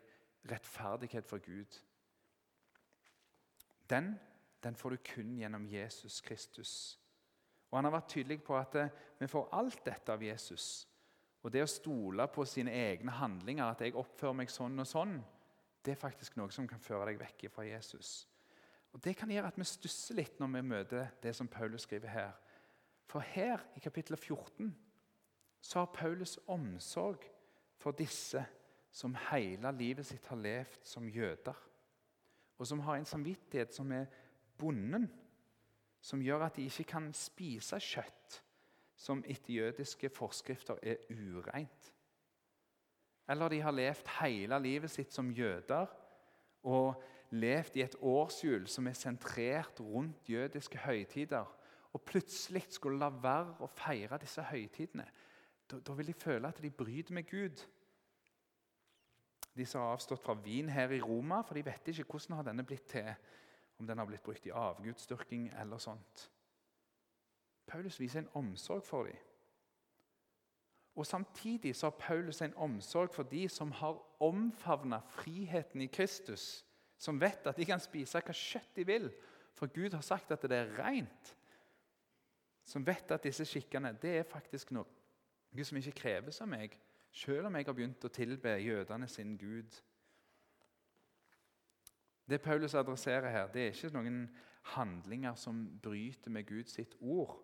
rettferdighet 0.51 1.27
for 1.27 1.43
Gud. 1.43 1.79
Den, 3.91 4.15
den 4.67 4.77
får 4.77 4.97
du 4.97 5.05
kun 5.15 5.37
gjennom 5.39 5.67
Jesus 5.71 6.21
Kristus. 6.21 6.73
Og 7.71 7.79
Han 7.79 7.89
har 7.89 7.97
vært 7.97 8.13
tydelig 8.13 8.43
på 8.47 8.57
at 8.59 8.75
eh, 8.81 8.93
vi 9.21 9.29
får 9.31 9.49
alt 9.55 9.83
dette 9.87 10.13
av 10.13 10.23
Jesus. 10.23 10.87
Og 11.43 11.53
det 11.53 11.63
å 11.63 11.71
stole 11.71 12.27
på 12.33 12.45
sine 12.49 12.73
egne 12.75 13.13
handlinger, 13.15 13.71
at 13.71 13.83
jeg 13.85 13.95
oppfører 13.99 14.41
meg 14.41 14.51
sånn 14.51 14.83
og 14.83 14.89
sånn, 14.91 15.19
det 15.87 15.95
er 15.95 16.01
faktisk 16.01 16.39
noe 16.39 16.51
som 16.51 16.67
kan 16.67 16.83
føre 16.83 17.13
deg 17.13 17.21
vekk 17.21 17.47
fra 17.55 17.67
Jesus. 17.67 18.27
Og 18.93 19.03
Det 19.05 19.15
kan 19.17 19.31
gjøre 19.31 19.53
at 19.53 19.59
vi 19.61 19.67
stusser 19.69 20.17
litt 20.19 20.41
når 20.41 20.55
vi 20.55 20.63
møter 20.67 21.11
det 21.23 21.35
som 21.37 21.49
Paulus 21.49 21.85
skriver 21.87 22.11
her. 22.11 22.33
For 23.07 23.21
her 23.23 23.63
i 23.77 23.81
kapittel 23.81 24.17
14 24.17 24.73
så 25.61 25.83
har 25.83 25.93
Paulus 25.95 26.39
omsorg 26.49 27.23
for 27.79 27.93
disse 27.93 28.43
som 28.91 29.15
hele 29.29 29.71
livet 29.77 30.07
sitt 30.09 30.27
har 30.31 30.41
levd 30.41 30.81
som 30.89 31.09
jøder, 31.09 31.57
og 32.57 32.67
som 32.67 32.81
har 32.87 32.97
en 32.97 33.05
samvittighet 33.05 33.75
som 33.75 33.93
er 33.93 34.07
bonden, 34.59 35.09
som 36.01 36.23
gjør 36.23 36.47
at 36.47 36.57
de 36.57 36.67
ikke 36.69 36.87
kan 36.93 37.11
spise 37.17 37.81
kjøtt 37.83 38.41
som 38.97 39.23
etter 39.29 39.59
jødiske 39.59 40.09
forskrifter 40.09 40.79
er 40.83 41.03
ureint. 41.11 41.93
Eller 43.29 43.49
de 43.49 43.61
har 43.61 43.75
levd 43.75 44.09
hele 44.21 44.59
livet 44.63 44.91
sitt 44.91 45.13
som 45.13 45.31
jøder 45.35 45.91
og 46.67 47.03
levd 47.35 47.77
i 47.77 47.85
et 47.85 47.97
årshjul 48.01 48.69
som 48.71 48.87
er 48.87 48.97
sentrert 48.97 49.81
rundt 49.83 50.31
jødiske 50.31 50.79
høytider, 50.79 51.47
og 51.93 52.05
plutselig 52.07 52.67
skulle 52.71 53.01
la 53.01 53.11
være 53.11 53.57
å 53.65 53.71
feire 53.73 54.19
disse 54.23 54.43
høytidene. 54.47 55.07
Da, 55.67 55.81
da 55.81 55.97
vil 55.99 56.13
de 56.13 56.15
føle 56.15 56.49
at 56.49 56.63
de 56.63 56.71
bryter 56.71 57.17
med 57.17 57.27
Gud 57.31 57.65
de 59.57 59.65
som 59.65 59.81
har 59.81 59.95
avstått 59.95 60.21
fra 60.21 60.37
vin 60.45 60.69
her 60.69 60.93
i 60.93 61.01
Roma, 61.01 61.41
for 61.41 61.57
de 61.57 61.65
vet 61.65 61.89
ikke 61.89 62.05
hvordan 62.11 62.37
har 62.37 62.45
denne 62.51 62.65
blitt 62.67 62.91
til. 62.91 63.09
Om 63.79 63.87
den 63.87 63.99
har 63.99 64.07
blitt 64.07 64.23
brukt 64.23 64.47
i 64.47 64.51
avgudsdyrking 64.51 65.49
eller 65.61 65.79
sånt. 65.79 66.31
Paulus 67.67 68.01
viser 68.01 68.23
en 68.23 68.31
omsorg 68.35 68.83
for 68.85 69.05
dem. 69.05 69.17
Og 70.97 71.07
Samtidig 71.07 71.77
så 71.77 71.87
har 71.87 71.99
Paulus 71.99 72.43
en 72.43 72.55
omsorg 72.55 73.15
for 73.15 73.23
de 73.23 73.49
som 73.49 73.73
har 73.73 74.23
omfavna 74.23 75.01
friheten 75.01 75.81
i 75.81 75.87
Kristus. 75.87 76.65
Som 76.99 77.21
vet 77.21 77.47
at 77.47 77.57
de 77.57 77.65
kan 77.69 77.81
spise 77.81 78.21
hva 78.25 78.33
kjøtt 78.33 78.77
de 78.77 78.87
vil, 78.89 79.11
for 79.53 79.67
Gud 79.67 79.93
har 79.93 80.01
sagt 80.01 80.33
at 80.33 80.43
det 80.43 80.57
er 80.57 80.73
rent. 80.79 81.37
Som 82.65 82.87
vet 82.87 83.11
at 83.13 83.25
disse 83.25 83.45
skikkene 83.45 83.93
det 84.03 84.15
er 84.19 84.31
faktisk 84.31 84.73
noe 84.73 84.89
Gud 85.57 85.65
som 85.65 85.79
ikke 85.79 86.01
kreves 86.01 86.41
av 86.41 86.49
meg, 86.51 86.75
selv 87.13 87.47
om 87.49 87.55
jeg 87.57 87.69
har 87.69 87.77
begynt 87.77 88.05
å 88.05 88.13
tilbe 88.13 88.57
jødene 88.61 89.09
sin 89.09 89.37
Gud. 89.41 89.77
Det 92.29 92.43
Paulus 92.43 92.75
adresserer 92.75 93.31
her, 93.31 93.47
det 93.53 93.63
er 93.63 93.75
ikke 93.75 93.95
noen 93.95 94.23
handlinger 94.75 95.35
som 95.39 95.61
bryter 95.83 96.31
med 96.31 96.47
Guds 96.47 96.75
sitt 96.75 96.97
ord. 97.01 97.37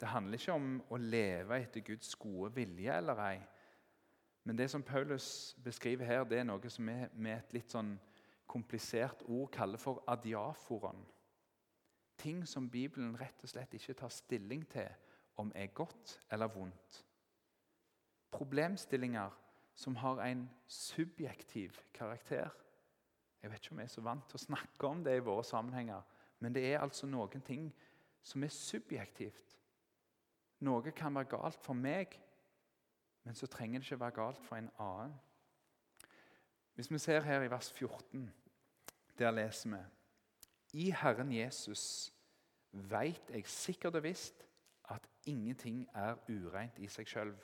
Det 0.00 0.08
handler 0.10 0.38
ikke 0.38 0.56
om 0.56 0.80
å 0.90 0.98
leve 0.98 1.60
etter 1.62 1.84
Guds 1.86 2.16
gode 2.18 2.50
vilje 2.56 2.96
eller 2.96 3.22
ei. 3.22 3.38
Men 4.44 4.58
det 4.58 4.66
som 4.70 4.82
Paulus 4.82 5.56
beskriver 5.64 6.04
her, 6.04 6.24
det 6.24 6.42
er 6.42 6.48
noe 6.48 6.70
som 6.70 6.90
vi 6.90 6.98
med 7.14 7.38
et 7.38 7.54
litt 7.54 7.70
sånn 7.70 7.94
komplisert 8.50 9.22
ord 9.30 9.48
kaller 9.54 9.80
for 9.80 10.02
adiaforon. 10.10 11.00
Ting 12.18 12.42
som 12.46 12.66
Bibelen 12.70 13.14
rett 13.18 13.40
og 13.42 13.50
slett 13.50 13.72
ikke 13.78 13.96
tar 14.02 14.12
stilling 14.12 14.66
til 14.70 14.90
om 15.40 15.54
er 15.54 15.72
godt 15.74 16.18
eller 16.30 16.50
vondt 16.52 17.04
problemstillinger 18.34 19.30
som 19.74 19.96
har 19.96 20.22
en 20.22 20.50
subjektiv 20.66 21.78
karakter. 21.94 22.50
Jeg 23.44 23.52
vet 23.52 23.60
ikke 23.60 23.74
om 23.74 23.80
jeg 23.82 23.84
er 23.90 23.92
så 23.92 24.00
vant 24.00 24.24
til 24.24 24.38
å 24.38 24.40
snakke 24.40 24.88
om 24.88 25.02
det 25.04 25.18
i 25.18 25.22
våre 25.24 25.42
sammenhenger, 25.44 26.00
men 26.40 26.54
det 26.56 26.62
er 26.64 26.78
altså 26.80 27.04
noen 27.04 27.42
ting 27.44 27.66
som 28.24 28.40
er 28.40 28.52
subjektivt. 28.56 29.50
Noe 30.64 30.92
kan 30.96 31.12
være 31.12 31.28
galt 31.34 31.58
for 31.60 31.76
meg, 31.76 32.14
men 33.24 33.36
så 33.36 33.44
trenger 33.52 33.82
det 33.82 33.90
ikke 33.90 33.98
være 34.00 34.16
galt 34.16 34.40
for 34.46 34.56
en 34.56 34.70
annen. 34.80 35.12
Hvis 36.74 36.88
vi 36.88 36.98
ser 36.98 37.20
her 37.20 37.44
i 37.44 37.50
vers 37.52 37.68
14, 37.72 38.22
der 39.18 39.36
leser 39.36 39.74
vi 39.74 40.86
I 40.86 40.86
Herren 41.02 41.32
Jesus 41.32 42.14
veit 42.72 43.28
jeg 43.28 43.44
sikkert 43.46 44.00
og 44.00 44.06
visst 44.06 44.46
at 44.88 45.04
ingenting 45.28 45.84
er 45.92 46.16
ureint 46.32 46.80
i 46.80 46.88
seg 46.88 47.12
sjøl. 47.12 47.34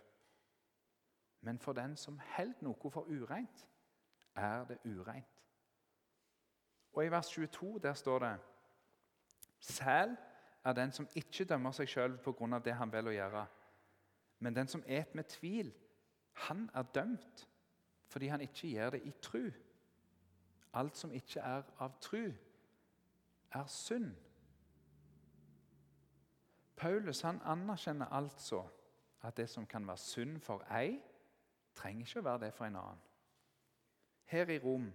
Men 1.45 1.61
for 1.61 1.76
den 1.76 1.92
som 1.97 2.16
holder 2.38 2.64
noe 2.64 2.90
for 2.97 3.04
ureint, 3.04 3.66
er 4.35 4.64
det 4.64 4.80
ureint. 4.88 5.29
Og 6.92 7.04
I 7.04 7.11
vers 7.11 7.28
22 7.28 7.78
der 7.82 7.94
står 7.94 8.18
det 8.18 8.38
Sel 9.61 10.16
er 10.64 10.73
den 10.73 10.92
som 10.92 11.09
ikke 11.14 11.44
dømmer 11.44 11.73
seg 11.73 11.88
sjøl 11.88 12.18
pga. 12.18 12.59
det 12.64 12.75
han 12.75 12.92
vel 12.92 13.09
å 13.09 13.14
gjøre. 13.14 13.47
Men 14.38 14.56
den 14.56 14.68
som 14.68 14.82
et 14.87 15.14
med 15.14 15.25
tvil, 15.25 15.73
han 16.32 16.70
er 16.75 16.82
dømt 16.82 17.47
fordi 18.11 18.26
han 18.26 18.40
ikke 18.40 18.68
gjør 18.68 18.90
det 18.90 19.02
i 19.06 19.12
tru. 19.23 19.50
Alt 20.75 20.97
som 20.97 21.12
ikke 21.12 21.40
er 21.40 21.62
av 21.78 21.92
tru, 22.00 22.32
er 23.52 23.66
synd. 23.66 24.14
Paulus 26.76 27.20
han 27.20 27.40
anerkjenner 27.44 28.06
altså 28.06 28.64
at 29.23 29.37
det 29.37 29.49
som 29.50 29.66
kan 29.66 29.87
være 29.87 29.99
synd 29.99 30.40
for 30.40 30.64
ei, 30.75 30.99
trenger 31.75 32.06
ikke 32.06 32.20
å 32.20 32.25
være 32.25 32.44
det 32.47 32.54
for 32.54 32.66
en 32.66 32.76
annen. 32.80 33.02
Her 34.25 34.50
i 34.50 34.59
Rom 34.59 34.88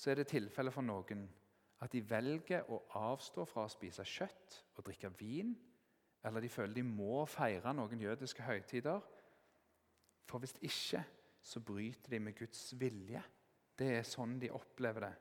så 0.00 0.10
er 0.10 0.20
det 0.20 0.30
tilfelle 0.30 0.72
for 0.72 0.86
noen 0.86 1.26
at 1.84 1.92
de 1.92 2.00
velger 2.04 2.68
å 2.72 2.78
avstå 3.00 3.44
fra 3.48 3.66
å 3.66 3.72
spise 3.72 4.04
kjøtt 4.04 4.56
og 4.78 4.84
drikke 4.86 5.10
vin, 5.18 5.52
eller 6.24 6.44
de 6.44 6.48
føler 6.52 6.78
de 6.78 6.84
må 6.84 7.24
feire 7.28 7.72
noen 7.76 8.00
jødiske 8.00 8.44
høytider. 8.44 9.00
For 10.28 10.40
hvis 10.40 10.56
ikke, 10.64 11.02
så 11.42 11.60
bryter 11.64 12.12
de 12.12 12.20
med 12.20 12.36
Guds 12.36 12.74
vilje. 12.80 13.22
Det 13.76 13.88
er 13.96 14.08
sånn 14.08 14.36
de 14.40 14.50
opplever 14.52 15.06
det. 15.06 15.14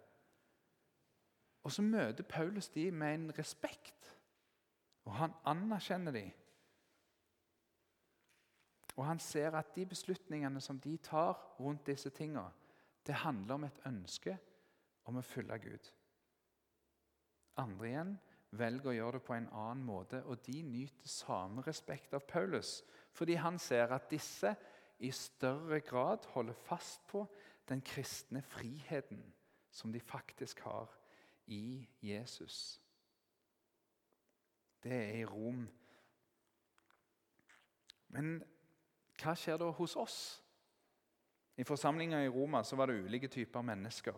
Og 1.63 1.71
så 1.75 1.83
møter 1.83 2.27
Paulus 2.27 2.67
de 2.71 2.89
med 2.91 3.15
en 3.15 3.29
respekt, 3.36 4.12
og 5.07 5.15
han 5.19 5.36
anerkjenner 5.48 6.15
de. 6.15 6.25
Og 8.95 9.05
han 9.07 9.19
ser 9.24 9.55
at 9.55 9.71
de 9.75 9.86
beslutningene 9.88 10.59
som 10.63 10.79
de 10.79 10.98
tar 11.03 11.36
rundt 11.59 11.88
disse 11.88 12.12
tingene, 12.15 12.51
det 13.07 13.24
handler 13.24 13.55
om 13.55 13.67
et 13.67 13.83
ønske 13.88 14.36
om 15.09 15.19
å 15.19 15.25
følge 15.25 15.57
Gud. 15.63 15.91
Andre 17.59 17.89
igjen 17.89 18.15
velger 18.59 18.91
å 18.91 18.95
gjøre 18.95 19.19
det 19.19 19.25
på 19.27 19.35
en 19.35 19.49
annen 19.51 19.85
måte, 19.85 20.21
og 20.25 20.41
de 20.45 20.61
nyter 20.65 21.09
samme 21.09 21.63
respekt 21.65 22.15
av 22.17 22.25
Paulus, 22.29 22.79
fordi 23.13 23.37
han 23.41 23.59
ser 23.61 23.93
at 23.93 24.09
disse 24.11 24.55
i 24.99 25.11
større 25.15 25.79
grad 25.85 26.25
holder 26.33 26.57
fast 26.65 27.05
på 27.07 27.23
den 27.69 27.81
kristne 27.85 28.41
friheten 28.41 29.21
som 29.71 29.93
de 29.93 29.99
faktisk 29.99 30.59
har 30.65 30.89
i 31.45 31.87
Jesus. 32.01 32.79
Det 34.83 34.93
er 34.93 35.13
i 35.19 35.25
Rom. 35.25 35.67
Men 38.09 38.39
hva 39.19 39.35
skjer 39.37 39.59
da 39.59 39.69
hos 39.75 39.95
oss? 39.99 40.19
I 41.59 41.65
forsamlinga 41.67 42.21
i 42.23 42.31
Roma 42.31 42.63
var 42.71 42.87
det 42.87 43.01
ulike 43.03 43.27
typer 43.27 43.61
mennesker. 43.61 44.15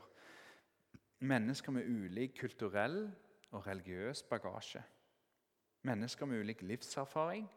Mennesker 1.21 1.71
med 1.71 1.85
ulik 1.85 2.33
kulturell 2.39 3.11
og 3.51 3.67
religiøs 3.67 4.23
bagasje. 4.23 4.83
Mennesker 5.81 6.25
med 6.25 6.39
ulik 6.39 6.61
livserfaring 6.61 7.49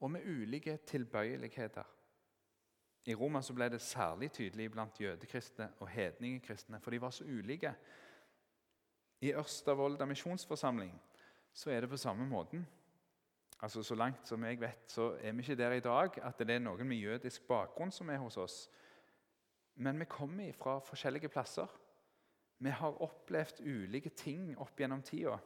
og 0.00 0.10
med 0.10 0.26
ulike 0.26 0.78
tilbøyeligheter. 0.86 1.84
I 3.06 3.14
Roma 3.14 3.40
ble 3.54 3.68
det 3.70 3.80
særlig 3.80 4.32
tydelig 4.32 4.70
blant 4.70 5.00
jødekristne 5.00 5.68
og 5.78 5.88
hedningekristne, 5.88 6.80
for 6.80 6.90
de 6.90 7.00
var 7.00 7.10
så 7.10 7.24
ulike. 7.24 7.74
I 9.20 9.32
Ørstavolda 9.32 10.04
misjonsforsamling 10.04 10.92
så 11.52 11.70
er 11.70 11.80
det 11.80 11.90
på 11.90 11.96
samme 11.96 12.26
måten. 12.26 12.66
Altså 13.62 13.82
Så 13.82 13.94
langt 13.94 14.28
som 14.28 14.44
jeg 14.44 14.60
vet, 14.60 14.82
så 14.86 15.16
er 15.20 15.32
vi 15.32 15.38
ikke 15.38 15.54
der 15.56 15.72
i 15.72 15.80
dag 15.80 16.18
at 16.22 16.38
det 16.38 16.50
er 16.50 16.58
noen 16.58 16.88
med 16.88 16.96
jødisk 16.96 17.46
bakgrunn 17.48 17.92
som 17.92 18.10
er 18.10 18.18
hos 18.18 18.36
oss. 18.36 18.70
Men 19.74 19.98
vi 20.00 20.04
kommer 20.04 20.52
fra 20.52 20.78
forskjellige 20.78 21.28
plasser. 21.28 21.66
Vi 22.58 22.72
har 22.72 23.02
opplevd 23.04 23.60
ulike 23.60 24.10
ting 24.16 24.54
opp 24.62 24.80
gjennom 24.80 25.02
tida, 25.04 25.36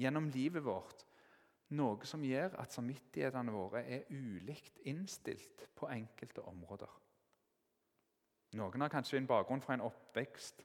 gjennom 0.00 0.28
livet 0.34 0.64
vårt. 0.66 1.04
Noe 1.74 2.06
som 2.06 2.24
gjør 2.26 2.56
at 2.60 2.74
samvittighetene 2.74 3.54
våre 3.54 3.84
er 3.86 4.10
ulikt 4.12 4.82
innstilt 4.90 5.64
på 5.78 5.88
enkelte 5.90 6.42
områder. 6.44 6.90
Noen 8.58 8.84
har 8.84 8.92
kanskje 8.92 9.18
en 9.18 9.30
bakgrunn 9.30 9.62
fra 9.64 9.74
en 9.74 9.86
oppvekst 9.86 10.62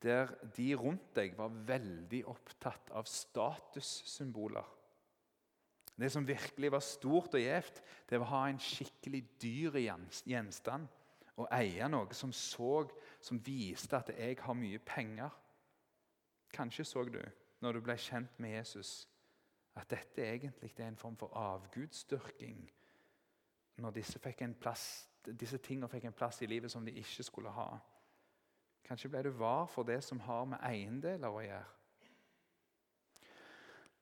der 0.00 0.30
de 0.56 0.70
rundt 0.80 1.10
deg 1.14 1.34
var 1.36 1.52
veldig 1.68 2.22
opptatt 2.30 2.88
av 2.96 3.08
statussymboler. 3.10 4.64
Det 6.00 6.08
som 6.08 6.24
virkelig 6.24 6.70
var 6.72 6.80
stort 6.80 7.36
og 7.36 7.42
gjevt, 7.42 7.82
det 8.08 8.16
var 8.16 8.30
å 8.30 8.32
ha 8.32 8.44
en 8.48 8.62
skikkelig 8.62 9.20
dyr 9.42 9.76
gjenstand 9.76 10.88
å 11.36 11.46
eie 11.54 11.88
noe 11.88 12.14
som 12.14 12.32
så, 12.32 12.86
som 13.20 13.40
viste 13.44 13.96
at 13.96 14.10
jeg 14.16 14.38
har 14.40 14.56
mye 14.56 14.78
penger. 14.78 15.30
Kanskje 16.52 16.84
så 16.84 17.04
du, 17.04 17.22
når 17.60 17.72
du 17.72 17.80
ble 17.84 17.96
kjent 17.96 18.38
med 18.38 18.56
Jesus, 18.56 19.08
at 19.76 19.90
dette 19.90 20.26
egentlig 20.26 20.72
er 20.78 20.88
en 20.88 20.96
form 20.96 21.16
for 21.16 21.36
avgudsdyrking. 21.36 22.70
Når 23.76 23.90
disse, 23.90 24.18
plass, 24.60 25.08
disse 25.24 25.58
tingene 25.58 25.88
fikk 25.88 26.04
en 26.04 26.16
plass 26.16 26.42
i 26.42 26.46
livet 26.46 26.70
som 26.70 26.84
de 26.84 26.92
ikke 26.92 27.24
skulle 27.24 27.50
ha. 27.54 27.78
Kanskje 28.84 29.08
ble 29.08 29.22
du 29.22 29.30
var 29.30 29.66
for 29.66 29.86
det 29.86 30.02
som 30.04 30.20
har 30.20 30.44
med 30.44 30.58
eiendeler 30.66 31.28
å 31.30 31.44
gjøre. 31.44 31.79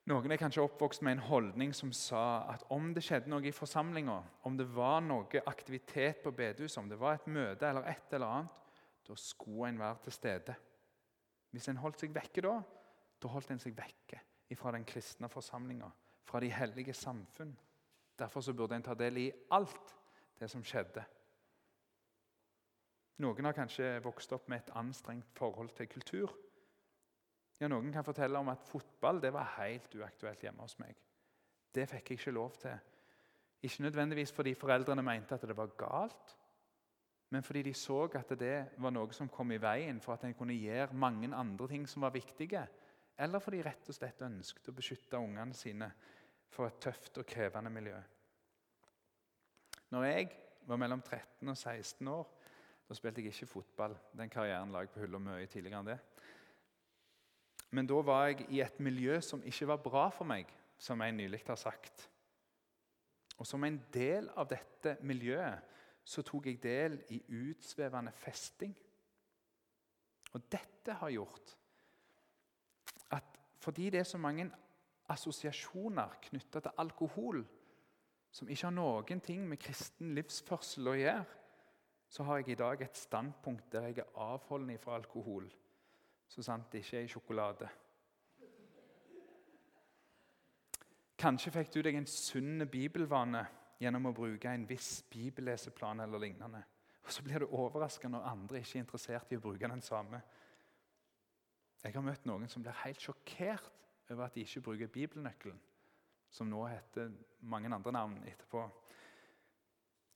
Noen 0.08 0.32
er 0.32 0.40
kanskje 0.40 0.62
oppvokst 0.64 1.02
med 1.04 1.18
en 1.18 1.26
holdning 1.26 1.74
som 1.76 1.90
sa 1.92 2.46
at 2.48 2.62
om 2.72 2.94
det 2.96 3.02
skjedde 3.04 3.28
noe 3.28 3.44
i 3.44 3.52
forsamlinga, 3.52 4.14
om 4.48 4.54
det 4.56 4.64
var 4.72 5.02
noe 5.04 5.42
aktivitet 5.50 6.22
på 6.22 6.32
bedehuset, 6.32 6.78
om 6.80 6.88
det 6.88 6.96
var 6.96 7.18
et 7.18 7.26
møte 7.28 7.68
eller 7.68 7.84
et 7.90 8.14
eller 8.16 8.38
annet, 8.38 8.62
da 9.04 9.16
skulle 9.20 9.68
en 9.68 9.80
være 9.82 10.00
til 10.06 10.16
stede. 10.16 10.54
Hvis 11.52 11.68
en 11.68 11.80
holdt 11.82 12.00
seg 12.00 12.14
vekke 12.16 12.44
da, 12.46 12.54
da 13.20 13.32
holdt 13.34 13.52
en 13.52 13.60
seg 13.60 13.76
vekke 13.76 14.22
fra 14.56 14.72
den 14.72 14.88
kristne 14.88 15.28
forsamlinga, 15.28 15.90
fra 16.24 16.40
de 16.40 16.48
hellige 16.56 16.96
samfunn. 16.96 17.52
Derfor 18.18 18.40
så 18.40 18.56
burde 18.56 18.78
en 18.78 18.88
ta 18.88 18.96
del 18.96 19.20
i 19.20 19.28
alt 19.52 19.92
det 20.40 20.48
som 20.48 20.64
skjedde. 20.64 21.04
Noen 23.20 23.44
har 23.44 23.56
kanskje 23.56 23.98
vokst 24.04 24.32
opp 24.32 24.48
med 24.48 24.62
et 24.62 24.76
anstrengt 24.78 25.28
forhold 25.36 25.74
til 25.76 25.90
kultur. 25.90 26.32
Ja, 27.58 27.68
Noen 27.68 27.90
kan 27.92 28.06
fortelle 28.06 28.38
om 28.38 28.50
at 28.52 28.62
fotball 28.66 29.18
det 29.22 29.32
var 29.34 29.56
helt 29.58 29.94
uaktuelt 29.98 30.42
hjemme 30.42 30.62
hos 30.62 30.78
meg. 30.78 30.94
Det 31.74 31.88
fikk 31.90 32.12
jeg 32.12 32.20
ikke 32.20 32.34
lov 32.36 32.54
til. 32.62 32.76
Ikke 33.66 33.82
nødvendigvis 33.82 34.32
fordi 34.32 34.54
foreldrene 34.54 35.02
mente 35.02 35.34
at 35.34 35.46
det 35.48 35.56
var 35.58 35.74
galt, 35.78 36.36
men 37.30 37.42
fordi 37.42 37.62
de 37.62 37.74
så 37.74 38.04
at 38.16 38.30
det 38.40 38.54
var 38.78 38.94
noe 38.94 39.12
som 39.12 39.28
kom 39.28 39.50
i 39.52 39.60
veien 39.60 39.98
for 40.00 40.14
at 40.14 40.24
en 40.24 40.36
kunne 40.38 40.56
gjøre 40.56 40.96
mange 40.96 41.28
andre 41.34 41.68
ting 41.68 41.88
som 41.88 42.06
var 42.06 42.14
viktige. 42.14 42.62
Eller 43.18 43.42
fordi 43.42 43.58
de 43.58 43.66
rett 43.66 43.90
og 43.90 43.96
slett 43.96 44.22
ønsket 44.22 44.70
å 44.70 44.76
beskytte 44.76 45.18
ungene 45.18 45.54
sine 45.54 45.90
for 46.48 46.70
et 46.70 46.78
tøft 46.80 47.18
og 47.18 47.26
krevende 47.28 47.72
miljø. 47.74 47.98
Når 49.90 50.04
jeg 50.04 50.30
var 50.68 50.80
mellom 50.80 51.02
13 51.02 51.48
og 51.48 51.56
16 51.56 52.08
år, 52.08 52.24
da 52.88 52.96
spilte 52.96 53.20
jeg 53.20 53.34
ikke 53.34 53.50
fotball. 53.50 53.96
Den 54.16 54.30
karrieren 54.32 54.72
la 54.72 54.84
jeg 54.84 54.92
på 54.94 55.02
hylla 55.02 55.20
mye 55.20 55.46
tidligere 55.50 55.82
enn 55.82 55.90
det. 55.90 55.98
Men 57.70 57.86
da 57.86 58.00
var 58.04 58.26
jeg 58.30 58.46
i 58.48 58.60
et 58.64 58.78
miljø 58.80 59.18
som 59.24 59.42
ikke 59.44 59.68
var 59.68 59.82
bra 59.84 60.06
for 60.14 60.28
meg, 60.28 60.48
som 60.78 61.00
jeg 61.04 61.12
nylig 61.12 61.42
har 61.46 61.58
sagt. 61.60 62.08
Og 63.38 63.46
Som 63.46 63.64
en 63.64 63.78
del 63.92 64.30
av 64.36 64.48
dette 64.50 64.96
miljøet 65.06 65.76
så 66.08 66.24
tok 66.24 66.46
jeg 66.48 66.62
del 66.62 66.96
i 67.12 67.20
utsvevende 67.28 68.12
festing. 68.16 68.72
Og 70.32 70.42
dette 70.50 70.96
har 71.00 71.12
gjort 71.12 71.54
at 73.14 73.38
fordi 73.60 73.90
det 73.90 74.00
er 74.00 74.08
så 74.08 74.18
mange 74.18 74.48
assosiasjoner 75.08 76.18
knytta 76.28 76.60
til 76.60 76.80
alkohol 76.82 77.44
som 78.32 78.48
ikke 78.48 78.66
har 78.66 78.74
noen 78.74 79.20
ting 79.24 79.46
med 79.48 79.60
kristen 79.60 80.12
livsførsel 80.16 80.90
å 80.90 80.96
gjøre, 80.98 81.24
så 82.08 82.24
har 82.24 82.40
jeg 82.40 82.52
i 82.52 82.60
dag 82.60 82.82
et 82.84 82.96
standpunkt 82.96 83.70
der 83.72 83.88
jeg 83.88 84.02
er 84.02 84.20
avholden 84.20 84.78
fra 84.80 84.96
alkohol 84.96 85.48
så 86.28 86.44
sant 86.44 86.72
det 86.72 86.84
ikke 86.84 86.98
er 87.00 87.06
i 87.06 87.12
sjokolade. 87.12 87.68
Kanskje 91.18 91.50
fikk 91.50 91.72
du 91.74 91.80
deg 91.82 91.96
en 91.98 92.06
sunn 92.06 92.62
bibelvane 92.70 93.40
gjennom 93.82 94.10
å 94.10 94.14
bruke 94.14 94.50
en 94.52 94.66
viss 94.68 95.00
bibelleseplan 95.10 96.04
eller 96.04 96.22
lignende. 96.22 96.60
Og 97.04 97.12
Så 97.12 97.24
blir 97.24 97.40
du 97.40 97.48
overraska 97.48 98.08
når 98.08 98.28
andre 98.28 98.60
ikke 98.60 98.76
er 98.76 98.84
interessert 98.84 99.32
i 99.32 99.38
å 99.38 99.42
bruke 99.42 99.70
den 99.70 99.82
samme. 99.82 100.20
Jeg 101.82 101.94
har 101.94 102.04
møtt 102.04 102.26
noen 102.26 102.50
som 102.50 102.62
blir 102.62 102.76
helt 102.84 103.00
sjokkert 103.02 104.12
over 104.12 104.26
at 104.26 104.34
de 104.34 104.44
ikke 104.44 104.62
bruker 104.66 104.92
bibelnøkkelen, 104.92 105.58
som 106.30 106.50
nå 106.50 106.66
heter 106.68 107.10
mange 107.40 107.70
andre 107.74 107.92
navn 107.94 108.20
etterpå. 108.28 108.66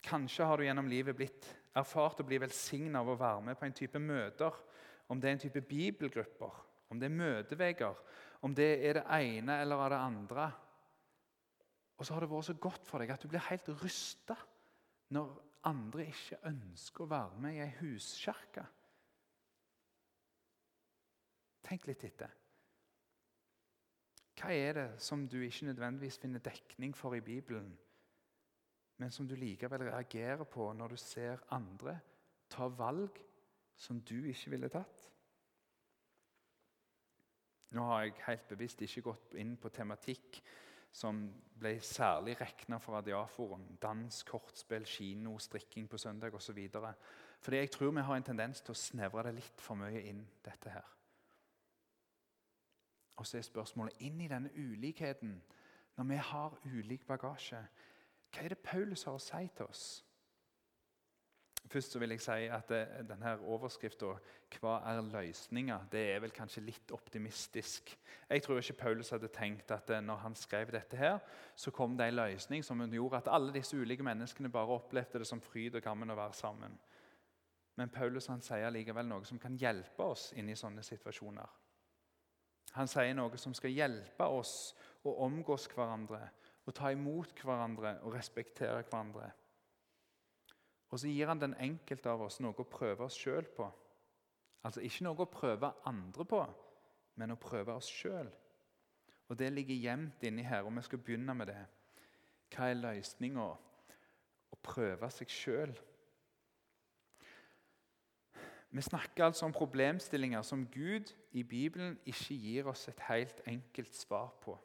Kanskje 0.03 0.47
har 0.47 0.59
du 0.59 0.67
gjennom 0.67 0.91
livet 0.91 1.17
blitt 1.17 1.49
erfart 1.79 2.21
å 2.21 2.27
bli 2.27 2.41
velsigna 2.43 3.01
av 3.01 3.13
å 3.13 3.19
være 3.19 3.47
med 3.47 3.59
på 3.59 3.67
en 3.67 3.77
type 3.79 4.03
møter 4.03 4.59
om 5.13 5.21
det 5.21 5.29
er 5.29 5.37
en 5.37 5.43
type 5.45 5.61
bibelgrupper, 5.69 6.59
om 6.89 7.01
det 7.01 7.11
er 7.11 7.17
møtevegger, 7.17 8.03
om 8.43 8.55
det 8.57 8.71
er 8.89 8.99
det 8.99 9.07
ene 9.21 9.61
eller 9.61 9.93
det 9.93 10.01
andre. 10.01 10.51
Og 11.99 12.07
så 12.07 12.15
har 12.15 12.25
det 12.25 12.31
vært 12.33 12.49
så 12.49 12.57
godt 12.57 12.89
for 12.89 13.03
deg 13.03 13.13
at 13.13 13.23
du 13.23 13.29
blir 13.29 13.45
helt 13.51 13.69
rysta 13.83 14.37
når 15.13 15.35
andre 15.69 16.07
ikke 16.09 16.41
ønsker 16.49 17.05
å 17.05 17.11
være 17.13 17.43
med 17.45 17.59
i 17.59 17.61
ei 17.63 17.75
huskirke. 17.83 18.65
Tenk 21.63 21.85
litt 21.87 22.07
etter. 22.09 22.33
Hva 24.41 24.51
er 24.57 24.79
det 24.79 24.87
som 25.05 25.27
du 25.31 25.37
ikke 25.45 25.69
nødvendigvis 25.69 26.19
finner 26.19 26.43
dekning 26.43 26.97
for 26.97 27.15
i 27.15 27.23
Bibelen, 27.23 27.69
men 28.99 29.13
som 29.13 29.29
du 29.29 29.37
likevel 29.39 29.85
reagerer 29.91 30.49
på 30.49 30.73
når 30.75 30.97
du 30.97 30.99
ser 30.99 31.45
andre 31.55 31.99
ta 32.51 32.67
valg 32.67 33.21
som 33.77 34.01
du 34.01 34.19
ikke 34.31 34.53
ville 34.55 34.71
tatt? 34.73 35.09
Nå 37.73 37.85
har 37.89 38.05
jeg 38.05 38.19
helt 38.27 38.49
bevisst 38.51 38.83
ikke 38.85 39.07
gått 39.09 39.35
inn 39.41 39.57
på 39.57 39.71
tematikk 39.73 40.43
som 40.93 41.23
ble 41.57 41.79
særlig 41.81 42.35
regna 42.41 42.77
for 42.83 42.99
Radiaforum. 42.99 43.65
Dans, 43.81 44.23
kortspill, 44.29 44.85
kino, 44.85 45.39
strikking 45.41 45.89
på 45.89 45.99
søndag 45.99 46.35
osv. 46.37 46.59
Fordi 47.41 47.57
jeg 47.57 47.71
tror 47.71 47.95
vi 47.97 48.05
har 48.05 48.17
en 48.17 48.27
tendens 48.29 48.61
til 48.61 48.75
å 48.75 48.79
snevre 48.79 49.25
det 49.29 49.39
litt 49.39 49.65
for 49.65 49.81
mye 49.81 50.03
inn. 50.11 50.27
dette 50.45 50.71
her. 50.71 50.91
Og 53.17 53.27
så 53.27 53.39
er 53.39 53.47
spørsmålet 53.47 54.01
inn 54.01 54.21
i 54.21 54.29
denne 54.29 54.51
ulikheten, 54.57 55.43
når 55.97 56.05
vi 56.05 56.17
har 56.17 56.59
ulik 56.65 57.07
bagasje, 57.07 57.61
hva 58.33 58.45
er 58.45 58.49
det 58.49 58.65
Paulus 58.65 59.05
har 59.05 59.17
å 59.17 59.21
si 59.21 59.49
til 59.57 59.69
oss? 59.69 60.05
Først 61.71 61.93
så 61.93 61.99
vil 61.99 62.11
jeg 62.11 62.21
si 62.21 62.47
at 62.51 62.71
eh, 62.71 63.03
denne 63.09 63.39
overskriften 63.41 64.19
'Hva 64.53 64.75
er 64.85 65.01
løsninga?' 65.01 65.87
det 65.93 66.01
er 66.15 66.21
vel 66.21 66.31
kanskje 66.31 66.61
litt 66.61 66.91
optimistisk. 66.93 67.99
Jeg 68.31 68.43
tror 68.43 68.59
ikke 68.59 68.73
Paulus 68.73 69.11
hadde 69.11 69.29
tenkt 69.29 69.71
at 69.71 69.91
eh, 69.91 70.01
når 70.01 70.17
han 70.17 70.35
skrev 70.35 70.73
dette, 70.73 70.97
her, 70.97 71.19
så 71.57 71.71
kom 71.71 71.97
det 71.97 72.09
en 72.09 72.15
løsning 72.15 72.65
som 72.65 72.93
gjorde 72.93 73.17
at 73.17 73.29
alle 73.29 73.55
disse 73.55 73.77
ulike 73.77 74.03
menneskene 74.03 74.49
bare 74.49 74.67
opplevde 74.77 75.19
det 75.19 75.27
som 75.27 75.41
fryd 75.41 75.75
og 75.75 75.83
gammen 75.83 76.11
å 76.11 76.17
være 76.17 76.35
sammen. 76.35 76.79
Men 77.77 77.89
Paulus 77.89 78.27
han 78.27 78.43
sier 78.43 78.71
likevel 78.71 79.07
noe 79.09 79.25
som 79.25 79.39
kan 79.39 79.57
hjelpe 79.57 80.03
oss 80.03 80.33
inn 80.37 80.49
i 80.49 80.57
sånne 80.57 80.83
situasjoner. 80.83 81.49
Han 82.73 82.89
sier 82.89 83.15
noe 83.15 83.39
som 83.41 83.55
skal 83.55 83.71
hjelpe 83.71 84.25
oss 84.25 84.75
å 85.05 85.15
omgås 85.25 85.69
hverandre, 85.73 86.21
å 86.65 86.71
ta 86.71 86.93
imot 86.93 87.41
hverandre 87.45 87.99
og 88.03 88.15
respektere 88.15 88.83
hverandre. 88.83 89.33
Og 90.93 91.01
så 91.01 91.09
gir 91.09 91.31
han 91.31 91.41
den 91.41 91.57
enkelte 91.57 92.13
av 92.13 92.23
oss 92.27 92.39
noe 92.45 92.53
å 92.61 92.69
prøve 92.69 93.07
oss 93.07 93.17
sjøl 93.17 93.49
på. 93.57 93.67
Altså 94.63 94.83
ikke 94.85 95.07
noe 95.07 95.25
å 95.25 95.31
prøve 95.33 95.73
andre 95.89 96.27
på, 96.29 96.43
men 97.17 97.33
å 97.33 97.41
prøve 97.41 97.75
oss 97.75 97.89
sjøl. 97.89 98.29
Og 99.33 99.39
det 99.41 99.49
ligger 99.53 99.81
gjemt 99.81 100.25
inni 100.29 100.45
her, 100.45 100.67
og 100.69 100.77
vi 100.77 100.85
skal 100.85 101.01
begynne 101.01 101.35
med 101.35 101.49
det. 101.49 101.63
Hva 102.53 102.69
er 102.69 102.77
løsninga? 102.77 103.47
Å 104.53 104.59
prøve 104.61 105.09
seg 105.11 105.33
sjøl. 105.33 105.73
Vi 108.73 108.85
snakker 108.85 109.25
altså 109.25 109.49
om 109.49 109.53
problemstillinger 109.57 110.45
som 110.45 110.67
Gud 110.73 111.13
i 111.33 111.43
Bibelen 111.43 111.99
ikke 112.09 112.37
gir 112.37 112.69
oss 112.69 112.87
et 112.89 113.01
helt 113.09 113.41
enkelt 113.49 113.97
svar 113.97 114.31
på. 114.45 114.59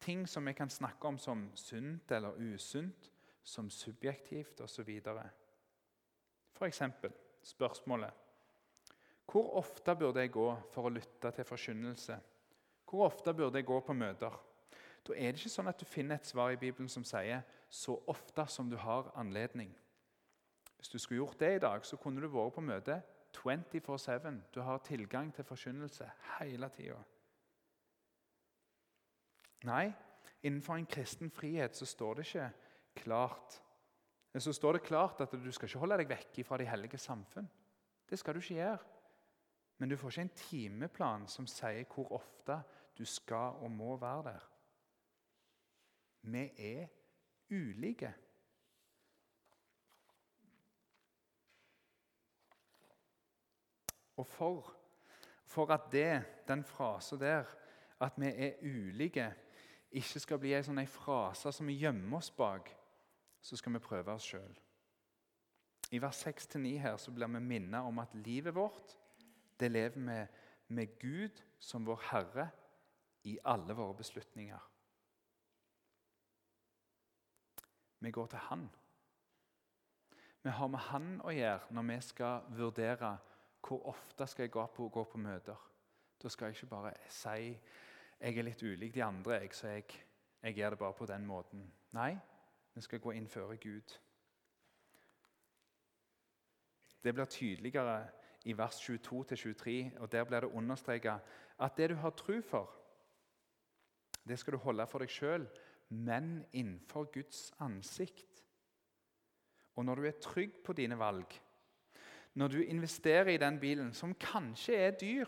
Ting 0.00 0.24
som 0.28 0.46
vi 0.46 0.54
kan 0.54 0.70
snakke 0.70 1.10
om 1.10 1.18
som 1.18 1.44
sunt 1.54 2.10
eller 2.14 2.38
usunt, 2.54 3.10
som 3.42 3.70
subjektivt 3.70 4.60
osv. 4.60 4.90
F.eks. 6.54 6.82
spørsmålet 7.42 8.10
Hvor 9.30 9.56
ofte 9.56 9.96
burde 9.96 10.20
jeg 10.20 10.32
gå 10.32 10.48
for 10.72 10.88
å 10.88 10.92
lytte 10.92 11.30
til 11.30 11.44
forkynnelse? 11.44 12.18
Hvor 12.90 13.06
ofte 13.06 13.34
burde 13.34 13.58
jeg 13.58 13.66
gå 13.66 13.80
på 13.80 13.92
møter? 13.92 14.34
Da 15.06 15.14
er 15.14 15.32
det 15.32 15.40
ikke 15.40 15.52
sånn 15.52 15.70
at 15.70 15.80
du 15.80 15.86
finner 15.88 16.18
et 16.18 16.26
svar 16.26 16.50
i 16.52 16.58
Bibelen 16.60 16.88
som 16.88 17.04
sier 17.04 17.42
'så 17.70 18.02
ofte 18.06 18.46
som 18.46 18.70
du 18.70 18.76
har 18.76 19.12
anledning'. 19.14 19.74
Hvis 20.76 20.88
du 20.88 20.98
skulle 20.98 21.18
gjort 21.18 21.40
det 21.40 21.54
i 21.54 21.58
dag, 21.58 21.86
så 21.86 21.96
kunne 21.96 22.20
du 22.20 22.28
vært 22.28 22.54
på 22.54 22.60
møte 22.60 23.02
24-7. 23.36 24.40
Du 24.54 24.60
har 24.60 24.78
tilgang 24.78 25.34
til 25.34 25.44
forkynnelse 25.44 26.10
hele 26.38 26.68
tida. 26.68 26.96
Nei, 29.64 29.92
innenfor 30.42 30.74
en 30.74 30.86
kristen 30.86 31.30
frihet 31.30 31.76
så 31.76 31.86
står 31.86 32.14
det 32.14 32.26
ikke 32.26 32.50
klart 32.94 33.60
så 34.38 34.52
står 34.54 34.78
det 34.78 34.86
klart 34.86 35.20
at 35.20 35.32
du 35.34 35.50
skal 35.50 35.66
ikke 35.66 35.82
holde 35.82 35.98
deg 35.98 36.12
vekk 36.12 36.40
fra 36.46 36.58
de 36.60 36.68
hellige 36.70 36.98
samfunn. 37.02 37.48
Det 38.06 38.18
skal 38.18 38.34
du 38.34 38.40
ikke 38.40 38.60
gjøre. 38.60 38.78
Men 39.78 39.90
du 39.90 39.96
får 39.96 40.12
ikke 40.12 40.22
en 40.26 40.36
timeplan 40.36 41.26
som 41.26 41.46
sier 41.50 41.86
hvor 41.90 42.12
ofte 42.20 42.60
du 42.98 43.04
skal 43.08 43.58
og 43.64 43.70
må 43.72 43.96
være 43.98 44.22
der. 44.28 44.48
Vi 46.30 46.42
er 46.58 46.86
ulike. 47.50 48.12
Og 54.20 54.26
for, 54.26 54.74
for 55.48 55.72
at 55.72 55.88
det, 55.92 56.22
den 56.48 56.64
frasen 56.64 57.20
der, 57.20 57.48
at 58.00 58.12
vi 58.20 58.26
er 58.26 58.60
ulike, 58.62 59.32
ikke 59.90 60.20
skal 60.20 60.38
bli 60.38 60.52
en 60.54 60.66
sånn 60.66 60.84
frase 60.86 61.52
som 61.52 61.66
vi 61.66 61.78
gjemmer 61.80 62.20
oss 62.20 62.30
bak, 62.36 62.68
så 63.40 63.56
skal 63.56 63.72
vi 63.72 63.82
prøve 63.84 64.12
oss 64.12 64.26
sjøl. 64.30 64.56
I 65.90 65.98
vers 66.02 66.20
6-9 66.26 66.76
her 66.78 66.96
så 67.02 67.12
blir 67.14 67.30
vi 67.34 67.40
minnet 67.42 67.82
om 67.82 67.98
at 67.98 68.14
livet 68.14 68.54
vårt 68.54 68.96
det 69.60 69.68
lever 69.70 70.00
vi 70.00 70.26
med 70.74 70.98
Gud 70.98 71.42
som 71.58 71.86
vår 71.86 72.00
Herre 72.10 72.48
i 73.28 73.38
alle 73.44 73.74
våre 73.76 73.94
beslutninger. 73.94 74.60
Vi 78.00 78.10
går 78.10 78.26
til 78.26 78.38
Han. 78.38 78.70
Vi 80.42 80.50
har 80.50 80.68
med 80.68 80.80
Han 80.80 81.20
å 81.20 81.34
gjøre 81.36 81.74
når 81.76 81.88
vi 81.90 81.98
skal 82.00 82.46
vurdere 82.56 83.18
hvor 83.60 83.90
ofte 83.92 84.26
skal 84.26 84.46
jeg 84.46 84.54
gå 84.54 84.66
på, 84.72 84.88
gå 84.88 85.04
på 85.04 85.18
møter. 85.20 85.56
Da 86.22 86.28
skal 86.28 86.48
jeg 86.48 86.56
ikke 86.56 86.70
bare 86.70 86.94
si 87.08 87.50
jeg 88.20 88.36
er 88.36 88.44
litt 88.44 88.62
ulik 88.62 88.94
de 88.94 89.04
andre, 89.04 89.42
jeg, 89.42 89.54
så 89.56 89.68
jeg, 89.68 89.84
jeg 90.42 90.56
gjør 90.56 90.70
det 90.70 90.78
bare 90.78 90.96
på 90.96 91.06
den 91.08 91.26
måten. 91.26 91.62
Nei, 91.96 92.14
vi 92.74 92.80
skal 92.80 93.00
gå 93.00 93.12
inn 93.16 93.28
før 93.28 93.54
Gud. 93.56 93.96
Det 97.04 97.14
blir 97.14 97.24
tydeligere 97.24 98.08
i 98.44 98.56
vers 98.56 98.76
22-23, 98.90 99.98
og 99.98 100.12
der 100.12 100.24
blir 100.24 100.40
det 100.40 100.52
understreka 100.52 101.18
at 101.58 101.76
det 101.76 101.90
du 101.90 101.94
har 101.94 102.10
tro 102.10 102.40
for, 102.40 102.76
det 104.28 104.38
skal 104.38 104.52
du 104.52 104.58
holde 104.58 104.86
for 104.86 105.02
deg 105.02 105.10
sjøl, 105.10 105.46
men 105.90 106.44
innenfor 106.52 107.08
Guds 107.12 107.52
ansikt. 107.58 108.44
Og 109.74 109.84
når 109.84 109.94
du 109.94 110.06
er 110.06 110.20
trygg 110.22 110.60
på 110.64 110.72
dine 110.72 110.98
valg, 110.98 111.34
når 112.34 112.48
du 112.48 112.60
investerer 112.62 113.32
i 113.32 113.40
den 113.40 113.58
bilen, 113.60 113.94
som 113.94 114.14
kanskje 114.14 114.76
er 114.76 114.90
dyr, 115.00 115.26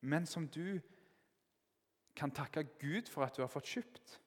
men 0.00 0.26
som 0.26 0.48
du 0.48 0.80
kan 2.16 2.30
takke 2.30 2.64
Gud 2.80 3.08
for 3.08 3.24
at 3.24 3.36
du 3.36 3.42
har 3.42 3.52
fått 3.52 3.68
kjøpt 3.68 4.20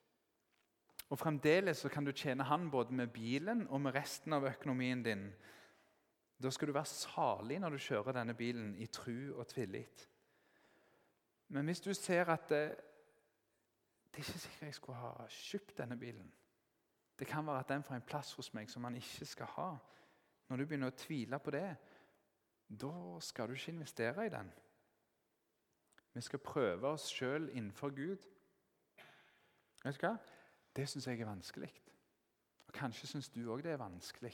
og 1.09 1.19
Fremdeles 1.19 1.83
så 1.83 1.89
kan 1.89 2.05
du 2.05 2.11
tjene 2.11 2.43
Han 2.43 2.69
både 2.71 2.93
med 2.93 3.11
bilen 3.13 3.67
og 3.67 3.81
med 3.81 3.95
resten 3.95 4.33
av 4.33 4.47
økonomien 4.47 5.03
din. 5.03 5.27
Da 6.41 6.49
skal 6.49 6.67
du 6.67 6.73
være 6.73 6.89
salig 6.89 7.59
når 7.59 7.75
du 7.75 7.83
kjører 7.85 8.17
denne 8.17 8.33
bilen 8.33 8.73
i 8.75 8.87
tru 8.87 9.33
og 9.35 9.47
tillit. 9.47 10.07
Men 11.53 11.65
hvis 11.65 11.81
du 11.81 11.93
ser 11.93 12.31
at 12.33 12.49
det, 12.49 12.63
det 14.09 14.21
er 14.21 14.25
ikke 14.25 14.39
sikkert 14.39 14.67
jeg 14.67 14.73
skulle 14.79 14.99
ha 14.99 15.27
kjøpt 15.29 15.77
denne 15.77 15.97
bilen 15.99 16.31
Det 17.19 17.27
kan 17.27 17.45
være 17.45 17.59
at 17.59 17.69
den 17.69 17.83
får 17.83 17.95
en 17.95 18.07
plass 18.07 18.33
hos 18.33 18.53
meg 18.53 18.69
som 18.69 18.81
man 18.81 18.95
ikke 18.95 19.25
skal 19.25 19.45
ha. 19.45 19.69
Når 20.49 20.57
du 20.57 20.65
begynner 20.65 20.89
å 20.91 20.97
tvile 20.97 21.39
på 21.39 21.51
det, 21.53 21.75
da 22.67 23.19
skal 23.21 23.47
du 23.47 23.53
ikke 23.53 23.71
investere 23.71 24.25
i 24.25 24.29
den. 24.33 24.49
Vi 26.13 26.21
skal 26.21 26.39
prøve 26.39 26.87
oss 26.87 27.07
sjøl 27.09 27.49
innenfor 27.53 27.93
Gud. 27.93 28.25
Vet 29.83 30.01
du 30.01 30.07
hva? 30.07 30.17
Det 30.75 30.87
syns 30.89 31.07
jeg 31.07 31.21
er 31.21 31.29
vanskelig. 31.29 31.69
Og 32.67 32.73
Kanskje 32.73 33.07
syns 33.07 33.29
du 33.29 33.43
òg 33.53 33.63
det 33.63 33.75
er 33.75 33.81
vanskelig 33.81 34.33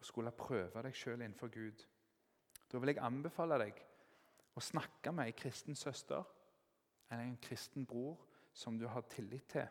å 0.00 0.04
skulle 0.04 0.32
prøve 0.36 0.82
deg 0.84 0.96
sjøl 0.96 1.20
innenfor 1.20 1.52
Gud. 1.52 1.82
Da 2.72 2.80
vil 2.80 2.92
jeg 2.92 3.02
anbefale 3.04 3.58
deg 3.60 3.82
å 4.56 4.62
snakke 4.64 5.12
med 5.12 5.28
ei 5.28 5.36
kristen 5.36 5.76
søster 5.76 6.24
eller 7.10 7.26
en 7.26 7.36
kristen 7.42 7.84
bror 7.86 8.16
som 8.56 8.78
du 8.78 8.86
har 8.88 9.04
tillit 9.12 9.48
til. 9.52 9.68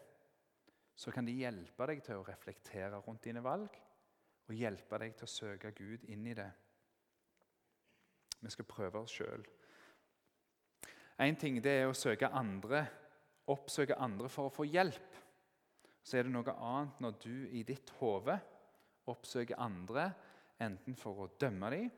Så 0.96 1.12
kan 1.12 1.26
de 1.26 1.34
hjelpe 1.36 1.88
deg 1.90 2.04
til 2.06 2.22
å 2.22 2.28
reflektere 2.28 3.02
rundt 3.04 3.26
dine 3.26 3.44
valg 3.44 3.74
og 4.46 4.54
hjelpe 4.56 5.00
deg 5.02 5.18
til 5.18 5.28
å 5.28 5.34
søke 5.34 5.74
Gud 5.76 6.06
inn 6.14 6.28
i 6.30 6.38
det. 6.38 6.52
Vi 8.40 8.54
skal 8.54 8.70
prøve 8.70 9.02
oss 9.02 9.16
sjøl. 9.18 9.44
Én 11.26 11.38
ting 11.40 11.58
det 11.64 11.74
er 11.82 11.90
å 11.90 11.98
søke 11.98 12.30
andre, 12.30 12.84
oppsøke 13.52 13.98
andre 13.98 14.30
for 14.30 14.48
å 14.48 14.54
få 14.54 14.68
hjelp 14.68 15.25
så 16.06 16.20
er 16.20 16.28
det 16.28 16.36
noe 16.36 16.54
annet 16.54 17.00
når 17.02 17.16
du 17.24 17.34
i 17.50 17.64
ditt 17.66 17.90
hode 18.00 18.38
oppsøker 19.10 19.58
andre, 19.62 20.12
enten 20.62 20.96
for 20.98 21.26
å 21.26 21.32
dømme 21.42 21.72
dem 21.74 21.90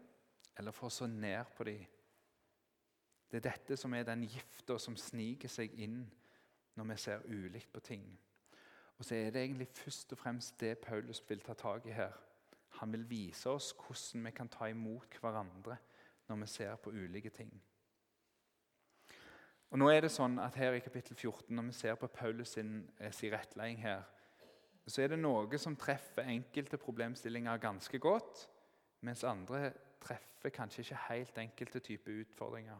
eller 0.57 0.73
for 0.73 0.87
å 0.87 0.93
så 0.93 1.05
ned 1.11 1.51
på 1.57 1.67
dem. 1.67 1.83
Det 3.27 3.41
er 3.41 3.49
dette 3.49 3.75
som 3.77 3.93
er 3.93 4.07
den 4.07 4.23
gifta 4.25 4.77
som 4.79 4.95
sniker 4.97 5.51
seg 5.51 5.75
inn 5.83 5.99
når 6.79 6.87
vi 6.93 6.97
ser 7.03 7.27
ulikt 7.27 7.73
på 7.73 7.83
ting. 7.83 8.05
Og 8.97 9.05
så 9.05 9.17
er 9.17 9.31
det 9.31 9.43
egentlig 9.43 9.67
først 9.75 10.15
og 10.15 10.21
fremst 10.21 10.55
det 10.63 10.77
Paulus 10.81 11.21
vil 11.27 11.43
ta 11.45 11.53
tak 11.57 11.85
i 11.85 11.93
her. 11.93 12.15
Han 12.79 12.93
vil 12.95 13.05
vise 13.09 13.51
oss 13.51 13.73
hvordan 13.77 14.25
vi 14.25 14.33
kan 14.39 14.49
ta 14.49 14.69
imot 14.71 15.19
hverandre 15.21 15.77
når 16.29 16.41
vi 16.41 16.49
ser 16.55 16.79
på 16.81 16.95
ulike 16.95 17.29
ting. 17.35 17.51
Og 19.69 19.79
nå 19.79 19.89
er 19.91 20.05
det 20.05 20.11
sånn 20.11 20.37
at 20.39 20.55
her 20.55 20.77
i 20.77 20.83
kapittel 20.83 21.15
14, 21.15 21.55
Når 21.55 21.63
vi 21.63 21.71
ser 21.71 21.95
på 21.95 22.07
Paulus 22.07 22.49
sin, 22.55 22.89
eh, 22.99 23.11
sin 23.11 23.33
rettledning 23.33 23.81
her, 23.81 24.03
så 24.87 25.01
er 25.01 25.07
det 25.07 25.19
noe 25.19 25.57
som 25.57 25.75
treffer 25.75 26.23
enkelte 26.23 26.77
problemstillinger 26.77 27.57
ganske 27.57 27.99
godt, 27.99 28.47
mens 29.01 29.23
andre 29.23 29.73
treffer 29.99 30.49
kanskje 30.49 30.81
ikke 30.81 31.01
helt 31.09 31.37
enkelte 31.37 31.79
typer 31.79 32.21
utfordringer. 32.21 32.79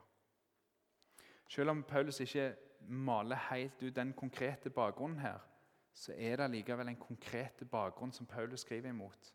Selv 1.47 1.69
om 1.69 1.83
Paulus 1.83 2.19
ikke 2.19 2.55
maler 2.87 3.35
helt 3.35 3.83
ut 3.83 3.95
den 3.95 4.13
konkrete 4.13 4.69
bakgrunnen 4.69 5.19
her, 5.19 5.39
så 5.93 6.13
er 6.13 6.35
det 6.35 6.51
likevel 6.51 6.87
en 6.87 6.99
konkret 6.99 7.63
bakgrunn 7.71 8.11
som 8.13 8.25
Paulus 8.25 8.59
skriver 8.59 8.89
imot. 8.89 9.33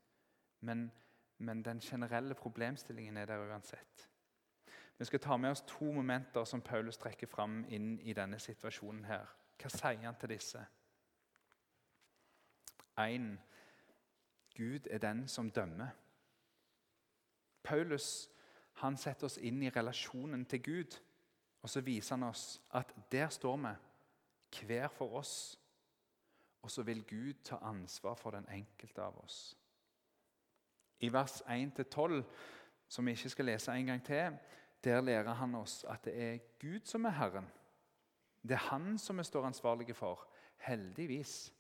Men, 0.61 0.91
men 1.39 1.63
den 1.63 1.81
generelle 1.81 2.35
problemstillingen 2.35 3.17
er 3.17 3.27
der 3.27 3.49
uansett. 3.51 4.09
Vi 5.03 5.07
skal 5.07 5.21
ta 5.21 5.37
med 5.37 5.51
oss 5.51 5.65
to 5.67 5.85
momenter 5.93 6.45
som 6.45 6.61
Paulus 6.61 6.97
trekker 6.97 7.27
fram 7.27 7.65
inn 7.69 7.97
i 8.01 8.13
denne 8.13 8.39
situasjonen. 8.39 9.05
her. 9.05 9.27
Hva 9.59 9.69
sier 9.69 10.05
han 10.05 10.15
til 10.15 10.29
disse? 10.31 10.61
1. 12.99 13.41
Gud 14.55 14.87
er 14.91 14.99
den 14.99 15.25
som 15.29 15.51
dømmer. 15.51 15.89
Paulus 17.63 18.31
han 18.73 18.97
setter 18.97 19.27
oss 19.27 19.39
inn 19.39 19.63
i 19.63 19.71
relasjonen 19.71 20.47
til 20.47 20.63
Gud. 20.63 21.01
Og 21.63 21.71
så 21.71 21.81
viser 21.81 22.15
han 22.17 22.29
oss 22.29 22.63
at 22.71 22.95
der 23.13 23.29
står 23.29 23.57
vi, 23.57 23.75
hver 24.67 24.89
for 24.89 25.19
oss. 25.19 25.59
Og 26.63 26.71
så 26.71 26.83
vil 26.83 27.05
Gud 27.05 27.43
ta 27.45 27.57
ansvar 27.57 28.15
for 28.15 28.31
den 28.31 28.47
enkelte 28.49 29.03
av 29.03 29.19
oss. 29.25 29.59
I 31.01 31.13
vers 31.13 31.43
1-12, 31.43 32.23
som 32.89 33.07
vi 33.07 33.11
ikke 33.11 33.29
skal 33.29 33.45
lese 33.45 33.73
en 33.73 33.87
gang 33.87 34.05
til, 34.05 34.39
der 34.85 35.01
lærer 35.01 35.35
han 35.35 35.55
oss 35.55 35.85
at 35.89 36.05
det 36.05 36.15
er 36.23 36.39
Gud 36.61 36.81
som 36.85 37.05
er 37.05 37.11
Herren. 37.11 37.47
Det 38.43 38.51
er 38.51 38.69
Han 38.71 38.99
som 38.99 39.19
vi 39.19 39.25
står 39.25 39.47
ansvarlige 39.47 39.95
for. 39.95 40.29
Heldigvis. 40.57 41.53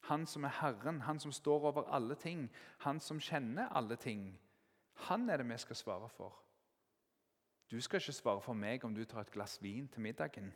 Han 0.00 0.26
som 0.26 0.44
er 0.44 0.48
Herren, 0.60 1.00
han 1.00 1.20
som 1.20 1.32
står 1.32 1.60
over 1.60 1.82
alle 1.82 2.14
ting, 2.14 2.50
han 2.78 3.00
som 3.00 3.20
kjenner 3.20 3.68
alle 3.68 3.96
ting. 3.96 4.40
Han 4.94 5.30
er 5.30 5.36
det 5.36 5.48
vi 5.48 5.58
skal 5.58 5.76
svare 5.76 6.08
for. 6.08 6.42
Du 7.70 7.80
skal 7.80 8.00
ikke 8.00 8.12
svare 8.12 8.40
for 8.40 8.54
meg 8.54 8.84
om 8.84 8.94
du 8.94 9.04
tar 9.04 9.20
et 9.20 9.30
glass 9.30 9.62
vin 9.62 9.88
til 9.88 10.00
middagen. 10.00 10.54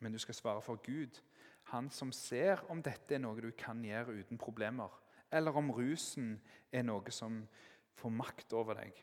Men 0.00 0.12
du 0.12 0.18
skal 0.18 0.34
svare 0.34 0.62
for 0.62 0.76
Gud, 0.76 1.22
han 1.62 1.90
som 1.90 2.12
ser 2.12 2.64
om 2.70 2.82
dette 2.82 3.14
er 3.14 3.22
noe 3.22 3.40
du 3.40 3.50
kan 3.56 3.84
gjøre 3.84 4.18
uten 4.18 4.38
problemer, 4.38 4.90
eller 5.30 5.56
om 5.56 5.70
rusen 5.70 6.40
er 6.72 6.82
noe 6.82 7.10
som 7.10 7.46
får 7.94 8.10
makt 8.10 8.52
over 8.52 8.74
deg. 8.74 8.98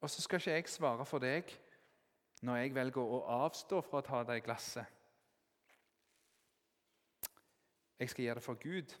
Og 0.00 0.10
så 0.10 0.22
skal 0.22 0.40
ikke 0.40 0.56
jeg 0.56 0.68
svare 0.72 1.04
for 1.08 1.22
deg 1.22 1.50
når 2.46 2.62
jeg 2.62 2.74
velger 2.74 3.14
å 3.16 3.20
avstå 3.44 3.82
fra 3.84 4.00
å 4.00 4.06
ta 4.06 4.22
det 4.24 4.40
glasset. 4.46 4.96
Jeg 8.00 8.08
skal 8.08 8.24
gjøre 8.24 8.40
det 8.40 8.44
for 8.46 8.60
Gud, 8.62 8.94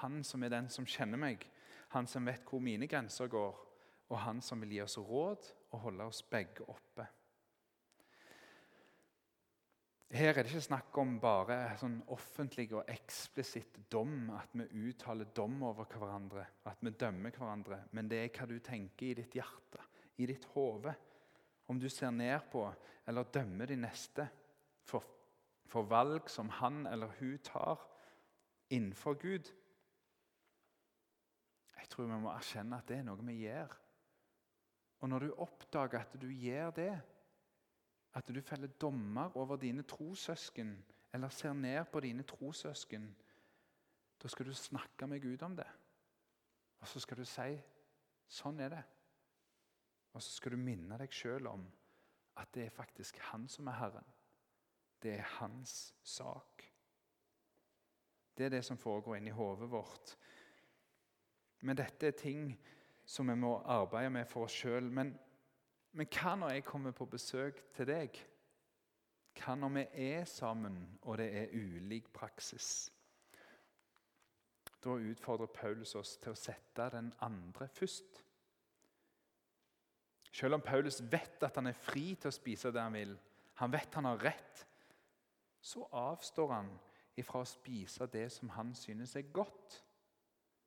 han 0.00 0.22
som 0.24 0.42
er 0.42 0.54
den 0.54 0.70
som 0.72 0.86
kjenner 0.88 1.20
meg, 1.20 1.44
han 1.92 2.08
som 2.08 2.24
vet 2.24 2.46
hvor 2.48 2.62
mine 2.64 2.88
grenser 2.88 3.28
går, 3.28 3.58
og 4.08 4.16
han 4.22 4.40
som 4.44 4.64
vil 4.64 4.72
gi 4.78 4.80
oss 4.84 4.96
råd 4.96 5.50
og 5.74 5.82
holde 5.82 6.08
oss 6.08 6.22
begge 6.32 6.64
oppe. 6.72 7.04
Her 10.14 10.30
er 10.30 10.44
det 10.44 10.52
ikke 10.52 10.68
snakk 10.68 10.98
om 11.02 11.16
bare 11.18 11.74
sånn 11.80 11.96
offentlig 12.14 12.68
og 12.72 12.88
eksplisitt 12.88 13.80
dom, 13.90 14.28
at 14.38 14.52
vi 14.54 14.88
uttaler 14.88 15.28
dom 15.34 15.56
over 15.66 15.88
hverandre, 15.90 16.44
at 16.70 16.80
vi 16.80 16.92
dømmer 16.94 17.34
hverandre, 17.34 17.80
men 17.92 18.08
det 18.08 18.20
er 18.22 18.30
hva 18.36 18.46
du 18.48 18.60
tenker 18.62 19.10
i 19.10 19.16
ditt 19.18 19.34
hjerte, 19.34 19.82
i 20.16 20.26
ditt 20.26 20.44
hode. 20.54 20.94
Om 21.66 21.80
du 21.80 21.88
ser 21.88 22.10
ned 22.10 22.40
på 22.52 22.66
eller 23.06 23.30
dømmer 23.32 23.66
de 23.66 23.76
neste 23.76 24.28
for, 24.84 25.04
for 25.66 25.88
valg 25.88 26.30
som 26.30 26.48
han 26.60 26.86
eller 26.86 27.12
hun 27.18 27.38
tar 27.44 27.80
innenfor 28.70 29.14
Gud. 29.20 29.50
Jeg 31.76 31.88
tror 31.92 32.08
vi 32.08 32.20
må 32.20 32.32
erkjenne 32.32 32.78
at 32.80 32.88
det 32.88 33.00
er 33.00 33.08
noe 33.08 33.26
vi 33.26 33.42
gjør. 33.44 33.74
Og 35.04 35.10
når 35.12 35.26
du 35.26 35.34
oppdager 35.44 36.00
at 36.00 36.16
du 36.20 36.30
gjør 36.30 36.70
det, 36.78 36.92
at 38.14 38.28
du 38.30 38.40
feller 38.40 38.70
dommer 38.80 39.36
over 39.36 39.56
dine 39.60 39.82
trossøsken 39.82 40.76
eller 41.14 41.28
ser 41.28 41.52
ned 41.52 41.84
på 41.92 42.00
dine 42.00 42.22
trossøsken, 42.22 43.04
da 44.22 44.28
skal 44.28 44.46
du 44.46 44.54
snakke 44.54 45.06
med 45.06 45.20
Gud 45.20 45.42
om 45.42 45.56
det. 45.56 45.68
Og 46.80 46.88
så 46.88 47.00
skal 47.00 47.20
du 47.20 47.24
si 47.28 47.50
sånn 48.28 48.60
er 48.64 48.72
det. 48.72 48.82
Og 50.14 50.22
så 50.22 50.30
skal 50.36 50.54
du 50.54 50.62
minne 50.62 50.98
deg 50.98 51.12
sjøl 51.12 51.48
om 51.50 51.64
at 52.38 52.50
det 52.54 52.66
er 52.66 52.74
faktisk 52.74 53.18
Han 53.30 53.48
som 53.48 53.66
er 53.70 53.78
Herren. 53.78 54.12
Det 55.02 55.18
er 55.18 55.26
hans 55.38 55.94
sak. 56.02 56.64
Det 58.38 58.46
er 58.46 58.48
det 58.48 58.64
som 58.64 58.78
foregår 58.78 59.16
inni 59.16 59.30
hodet 59.30 59.70
vårt. 59.70 60.16
Men 61.60 61.76
dette 61.76 62.06
er 62.06 62.18
ting 62.18 62.48
som 63.04 63.28
vi 63.28 63.34
må 63.34 63.58
arbeide 63.58 64.10
med 64.10 64.26
for 64.26 64.48
oss 64.48 64.56
sjøl. 64.56 64.90
Men, 64.90 65.12
men 65.92 66.08
hva 66.10 66.34
når 66.36 66.56
jeg 66.56 66.64
kommer 66.64 66.96
på 66.96 67.06
besøk 67.06 67.60
til 67.76 67.86
deg? 67.86 68.18
Hva 69.38 69.54
når 69.58 69.72
vi 69.76 69.86
er 70.08 70.24
sammen, 70.24 70.98
og 71.02 71.18
det 71.18 71.30
er 71.36 71.54
ulik 71.54 72.12
praksis? 72.14 72.90
Da 74.84 74.96
utfordrer 74.98 75.46
Paulus 75.46 75.94
oss 75.94 76.16
til 76.16 76.34
å 76.34 76.38
sette 76.38 76.90
den 76.92 77.12
andre 77.24 77.68
først. 77.68 78.23
Selv 80.34 80.54
om 80.54 80.62
Paulus 80.66 80.98
vet 81.12 81.42
at 81.46 81.56
han 81.56 81.70
er 81.70 81.78
fri 81.78 82.16
til 82.18 82.28
å 82.30 82.34
spise 82.34 82.72
det 82.74 82.82
han 82.82 82.96
vil, 82.96 83.12
han 83.60 83.70
vet 83.70 83.94
han 83.94 84.08
har 84.08 84.18
rett, 84.18 84.64
så 85.62 85.84
avstår 85.94 86.50
han 86.50 86.72
ifra 87.16 87.44
å 87.44 87.46
spise 87.46 88.08
det 88.10 88.26
som 88.34 88.50
han 88.56 88.72
synes 88.74 89.14
er 89.16 89.30
godt 89.32 89.78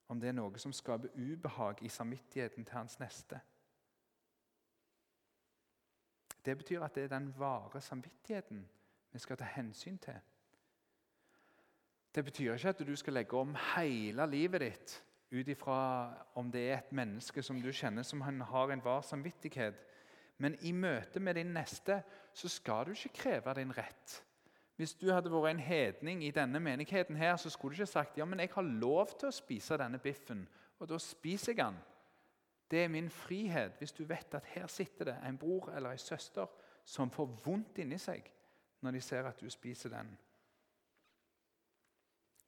om 0.08 0.22
det 0.22 0.30
er 0.32 0.38
noe 0.38 0.60
som 0.62 0.72
skaper 0.72 1.12
ubehag 1.20 1.84
i 1.84 1.92
samvittigheten 1.92 2.64
til 2.64 2.78
hans 2.78 2.96
neste. 3.02 3.42
Det 6.46 6.56
betyr 6.58 6.86
at 6.86 6.96
det 6.96 7.04
er 7.04 7.12
den 7.18 7.28
vare 7.36 7.82
samvittigheten 7.84 8.64
vi 9.12 9.20
skal 9.20 9.38
ta 9.38 9.50
hensyn 9.52 10.00
til. 10.00 10.16
Det 12.16 12.24
betyr 12.24 12.54
ikke 12.54 12.72
at 12.72 12.88
du 12.88 12.96
skal 12.96 13.20
legge 13.20 13.36
om 13.36 13.52
hele 13.76 14.30
livet 14.32 14.64
ditt 14.64 14.96
ut 15.32 15.48
ifra 15.48 15.80
om 16.40 16.52
det 16.52 16.64
er 16.70 16.78
et 16.78 16.94
menneske 16.96 17.44
som 17.44 17.60
du 17.62 17.72
kjenner 17.72 18.06
som 18.08 18.22
han 18.24 18.42
har 18.42 18.72
en 18.72 18.84
var 18.84 19.02
samvittighet. 19.04 19.84
Men 20.38 20.56
i 20.62 20.72
møte 20.72 21.20
med 21.20 21.36
din 21.36 21.54
neste 21.54 22.02
så 22.34 22.50
skal 22.52 22.86
du 22.86 22.94
ikke 22.94 23.16
kreve 23.24 23.54
din 23.58 23.74
rett. 23.76 24.22
Hvis 24.78 24.94
du 24.94 25.10
hadde 25.10 25.32
vært 25.34 25.56
en 25.56 25.64
hedning 25.64 26.24
i 26.24 26.32
denne 26.32 26.60
menigheten, 26.62 27.18
her, 27.18 27.36
så 27.36 27.50
skulle 27.50 27.74
du 27.74 27.82
ikke 27.82 27.92
sagt 27.92 28.18
ja, 28.18 28.26
men 28.26 28.40
jeg 28.40 28.54
har 28.54 28.62
lov 28.62 29.16
til 29.18 29.32
å 29.32 29.34
spise 29.34 29.78
denne 29.82 29.98
biffen, 29.98 30.46
og 30.78 30.92
da 30.92 31.00
spiser 31.02 31.56
jeg 31.56 31.64
den. 31.64 31.80
Det 32.70 32.84
er 32.84 32.92
min 32.92 33.10
frihet 33.10 33.80
hvis 33.80 33.96
du 33.96 34.04
vet 34.06 34.36
at 34.38 34.46
her 34.54 34.68
sitter 34.68 35.12
det 35.12 35.18
en 35.26 35.38
bror 35.40 35.72
eller 35.74 35.96
en 35.96 36.02
søster 36.02 36.48
som 36.86 37.12
får 37.12 37.32
vondt 37.46 37.80
inni 37.82 37.98
seg 38.00 38.28
når 38.84 38.92
de 38.98 39.02
ser 39.02 39.26
at 39.26 39.40
du 39.42 39.50
spiser 39.50 39.90
den. 39.90 40.12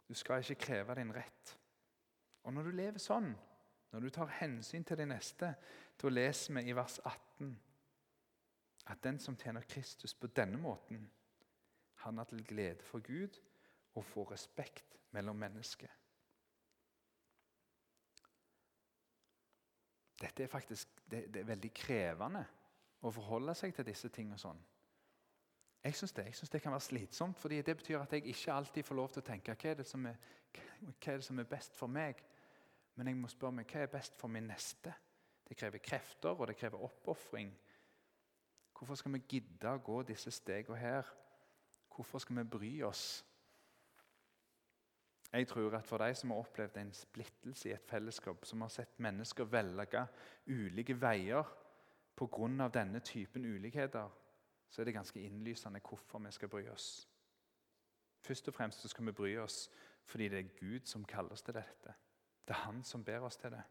Du 0.09 0.13
skal 0.13 0.43
ikke 0.43 0.65
kreve 0.65 0.95
din 0.95 1.13
rett. 1.15 1.58
Og 2.49 2.53
når 2.55 2.65
du 2.65 2.71
lever 2.73 2.97
sånn, 2.97 3.27
når 3.93 4.01
du 4.01 4.09
tar 4.09 4.31
hensyn 4.39 4.81
til 4.81 4.97
de 4.97 5.05
neste, 5.05 5.51
da 6.01 6.09
leser 6.09 6.55
vi 6.57 6.63
i 6.71 6.73
vers 6.73 6.95
18 7.05 7.51
at 8.89 9.03
den 9.05 9.19
som 9.21 9.35
tjener 9.37 9.67
Kristus 9.69 10.15
på 10.17 10.31
denne 10.33 10.57
måten, 10.57 11.03
han 12.01 12.17
er 12.17 12.25
til 12.25 12.41
glede 12.49 12.87
for 12.87 13.05
Gud 13.05 13.37
og 13.93 14.05
får 14.05 14.31
respekt 14.31 14.97
mellom 15.13 15.37
mennesker. 15.37 15.93
Dette 20.19 20.43
er 20.43 20.49
faktisk 20.49 20.89
det, 21.05 21.27
det 21.33 21.43
er 21.43 21.51
veldig 21.51 21.71
krevende 21.77 22.41
å 23.05 23.13
forholde 23.13 23.53
seg 23.61 23.77
til 23.77 23.85
disse 23.91 24.09
tingene. 24.09 24.41
sånn. 24.41 24.57
Jeg 25.83 25.95
syns 25.95 26.17
det, 26.17 26.25
det, 26.51 26.61
kan 26.61 26.73
være 26.73 26.87
slitsomt, 26.89 27.37
fordi 27.37 27.61
det 27.61 27.77
betyr 27.77 28.01
at 28.01 28.17
jeg 28.17 28.25
ikke 28.25 28.57
alltid 28.57 28.83
får 28.83 28.95
lov 28.95 29.13
til 29.13 29.21
å 29.21 29.29
tenke 29.29 29.53
hva 29.53 29.69
er 29.69 29.79
det 29.79 29.85
som 29.87 30.09
er, 30.09 30.17
er, 30.57 30.97
det 31.05 31.23
som 31.23 31.39
er 31.39 31.47
best 31.47 31.77
for 31.77 31.87
meg. 31.87 32.25
Men 32.99 33.07
jeg 33.07 33.15
må 33.15 33.29
spørre 33.31 33.55
meg 33.55 33.69
hva 33.71 33.85
er 33.85 33.91
best 33.93 34.17
for 34.19 34.27
min 34.27 34.49
neste. 34.51 34.91
Det 35.47 35.55
krever 35.55 35.79
krefter, 35.79 36.35
og 36.35 36.49
det 36.49 36.57
krever 36.59 36.81
oppofring. 36.83 37.53
Hvorfor 38.75 38.99
skal 38.99 39.13
vi 39.13 39.21
gidde 39.37 39.71
å 39.71 39.79
gå 39.79 40.01
disse 40.03 40.33
stegene 40.35 40.75
her? 40.81 41.07
Hvorfor 41.95 42.19
skal 42.19 42.41
vi 42.41 42.43
bry 42.57 42.71
oss? 42.83 43.05
Jeg 45.31 45.47
tror 45.47 45.77
at 45.77 45.87
For 45.87 46.03
de 46.03 46.15
som 46.15 46.33
har 46.33 46.41
opplevd 46.43 46.81
en 46.81 46.91
splittelse 46.93 47.69
i 47.69 47.73
et 47.77 47.87
fellesskap, 47.87 48.43
som 48.45 48.67
har 48.67 48.73
sett 48.73 48.99
mennesker 48.99 49.47
velge 49.47 50.03
ulike 50.47 50.97
veier 50.99 51.47
pga. 52.19 52.67
denne 52.67 52.99
typen 52.99 53.45
ulikheter, 53.45 54.09
så 54.69 54.81
er 54.81 54.85
det 54.85 54.93
ganske 54.93 55.21
innlysende 55.21 55.79
hvorfor 55.79 56.19
vi 56.19 56.31
skal 56.31 56.49
bry 56.49 56.67
oss. 56.67 57.07
Først 58.19 58.47
og 58.47 58.53
fremst 58.53 58.89
skal 58.89 59.05
vi 59.05 59.11
bry 59.11 59.37
oss 59.37 59.69
fordi 60.03 60.27
det 60.27 60.39
er 60.39 60.59
Gud 60.59 60.85
som 60.85 61.05
kaller 61.05 61.31
oss 61.31 61.41
til 61.41 61.53
dette. 61.53 61.95
Det 62.49 62.55
er 62.55 62.65
Han 62.65 62.83
som 62.83 63.03
ber 63.05 63.19
oss 63.19 63.37
til 63.37 63.51
det. 63.51 63.61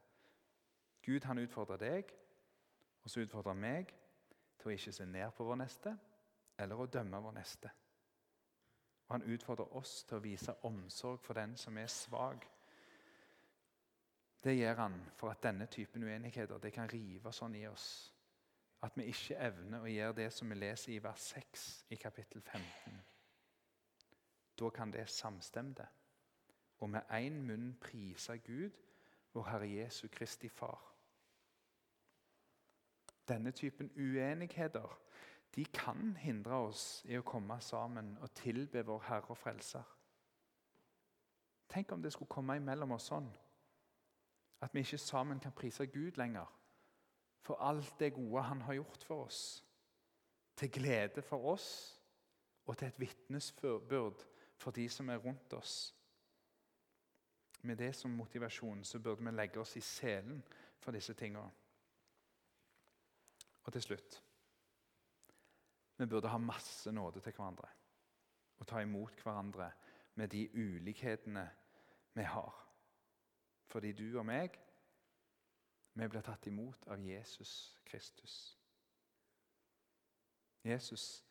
Gud 1.03 1.25
han 1.27 1.39
utfordrer 1.39 1.77
deg, 1.77 2.13
og 3.03 3.11
så 3.11 3.25
utfordrer 3.25 3.51
han 3.51 3.63
meg 3.63 3.91
til 4.59 4.71
å 4.71 4.75
ikke 4.77 4.93
se 4.95 5.07
ned 5.07 5.35
på 5.35 5.47
vår 5.49 5.59
neste 5.59 5.97
eller 6.59 6.79
å 6.79 6.87
dømme 6.87 7.19
vår 7.25 7.35
neste. 7.35 7.73
Og 9.09 9.17
Han 9.17 9.27
utfordrer 9.35 9.75
oss 9.81 10.05
til 10.05 10.21
å 10.21 10.23
vise 10.23 10.55
omsorg 10.71 11.19
for 11.27 11.35
den 11.35 11.57
som 11.57 11.79
er 11.79 11.91
svak. 11.91 12.47
Det 14.45 14.55
gjør 14.55 14.85
han 14.85 15.01
for 15.17 15.35
at 15.35 15.43
denne 15.43 15.67
typen 15.67 16.07
uenigheter 16.07 16.63
det 16.63 16.73
kan 16.73 16.91
rive 16.93 17.35
sånn 17.35 17.59
i 17.59 17.67
oss 17.67 18.15
at 18.87 18.95
vi 18.95 19.11
ikke 19.11 19.43
evner 19.43 19.83
å 19.83 19.91
gjøre 19.91 20.21
det 20.21 20.31
som 20.31 20.55
vi 20.55 20.55
leser 20.55 20.93
i 20.95 21.03
vers 21.03 21.33
6 21.35 21.69
i 21.91 21.97
kapittel 21.99 22.43
15. 22.47 23.01
Da 24.55 24.71
kan 24.71 24.95
det 24.95 25.09
samstemte 25.11 25.89
og 26.79 26.91
med 26.91 27.01
én 27.11 27.41
munn 27.43 27.77
prise 27.81 28.39
Gud, 28.39 28.71
vår 29.33 29.49
Herre 29.51 29.69
Jesu 29.69 30.09
Kristi 30.09 30.49
Far. 30.49 30.95
Denne 33.29 33.51
typen 33.51 33.91
uenigheter 33.97 34.99
de 35.55 35.65
kan 35.65 36.17
hindre 36.17 36.55
oss 36.55 37.03
i 37.05 37.17
å 37.19 37.25
komme 37.27 37.61
sammen 37.61 38.17
og 38.23 38.35
tilbe 38.35 38.83
vår 38.87 39.03
Herre 39.09 39.35
og 39.35 39.39
Frelser. 39.39 39.85
Tenk 41.69 41.93
om 41.93 42.03
det 42.03 42.13
skulle 42.13 42.33
komme 42.33 42.57
imellom 42.57 42.95
oss 42.97 43.11
sånn 43.11 43.29
at 44.61 44.75
vi 44.75 44.81
ikke 44.81 44.99
sammen 44.99 45.41
kan 45.41 45.53
prise 45.53 45.87
Gud 45.87 46.17
lenger 46.19 46.47
for 47.45 47.61
alt 47.65 47.95
det 48.01 48.15
gode 48.15 48.43
Han 48.43 48.61
har 48.61 48.75
gjort 48.75 49.05
for 49.05 49.25
oss. 49.25 49.65
Til 50.57 50.71
glede 50.71 51.23
for 51.23 51.45
oss 51.45 52.01
og 52.67 52.77
til 52.77 52.89
et 52.89 53.01
vitnesbyrd 53.01 54.25
for 54.57 54.71
de 54.71 54.89
som 54.89 55.09
er 55.09 55.17
rundt 55.17 55.53
oss. 55.53 55.95
Med 57.63 57.77
det 57.77 57.93
som 57.97 58.11
motivasjon 58.11 58.85
så 58.85 58.99
burde 58.99 59.25
vi 59.25 59.31
legge 59.31 59.61
oss 59.61 59.77
i 59.77 59.81
selen 59.81 60.43
for 60.79 60.95
disse 60.95 61.15
tingene. 61.15 61.51
Og 63.65 63.73
til 63.73 63.83
slutt 63.83 64.23
Vi 65.99 66.07
burde 66.07 66.29
ha 66.29 66.39
masse 66.39 66.93
nåde 66.93 67.21
til 67.21 67.33
hverandre 67.33 67.69
og 68.59 68.67
ta 68.67 68.81
imot 68.83 69.23
hverandre 69.23 69.71
med 70.15 70.29
de 70.29 70.49
ulikhetene 70.55 71.51
vi 72.15 72.23
har. 72.23 72.55
Fordi 73.67 73.93
du 73.93 74.19
og 74.19 74.27
meg, 74.27 74.55
vi 75.95 76.09
blir 76.09 76.23
tatt 76.23 76.47
imot 76.47 76.87
av 76.91 77.03
Jesus 77.03 77.79
Kristus. 77.85 78.59
Jesus, 80.65 81.25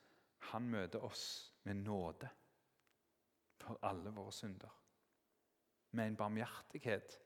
han 0.51 0.69
møter 0.69 1.03
oss 1.03 1.53
med 1.63 1.83
nåde 1.83 2.29
for 3.59 3.79
alle 3.81 4.11
våre 4.15 4.31
synder. 4.31 4.86
Med 5.97 6.11
en 6.11 6.19
barmhjertighet 6.19 7.17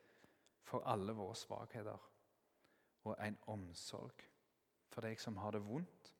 for 0.64 0.88
alle 0.88 1.14
våre 1.18 1.36
svakheter. 1.36 2.08
Og 3.04 3.18
en 3.20 3.38
omsorg 3.52 4.24
for 4.92 5.04
deg 5.04 5.20
som 5.20 5.40
har 5.42 5.56
det 5.56 5.64
vondt. 5.66 6.12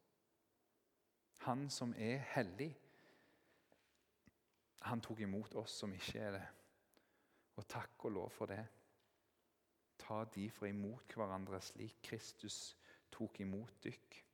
Han 1.48 1.70
som 1.74 1.94
er 1.98 2.20
hellig, 2.36 2.70
han 4.82 5.02
tok 5.02 5.20
imot 5.26 5.56
oss 5.62 5.80
som 5.82 5.94
ikke 5.94 6.20
er 6.20 6.36
det. 6.36 6.46
Og 7.58 7.68
takk 7.70 8.06
og 8.06 8.16
lov 8.18 8.30
for 8.34 8.50
det. 8.50 8.62
Ta 10.02 10.24
for 10.26 10.66
imot 10.68 11.14
hverandre 11.14 11.62
slik 11.62 12.02
Kristus 12.04 12.76
tok 13.12 13.40
imot 13.40 13.84
dykk, 13.84 14.26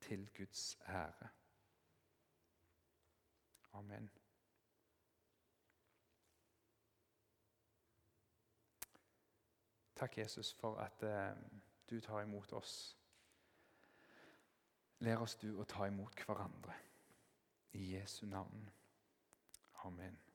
til 0.00 0.28
Guds 0.34 0.78
ære. 0.88 1.28
Amen. 3.72 4.10
Takk, 9.98 10.18
Jesus, 10.18 10.52
for 10.52 10.78
at 10.78 11.02
eh, 11.02 11.36
du 11.90 12.00
tar 12.00 12.22
imot 12.22 12.52
oss. 12.52 12.96
Lær 14.98 15.24
oss 15.24 15.34
du 15.38 15.50
å 15.58 15.66
ta 15.66 15.88
imot 15.90 16.22
hverandre. 16.22 16.74
I 17.74 17.82
Jesu 17.96 18.26
navn. 18.26 18.70
Amen. 19.84 20.27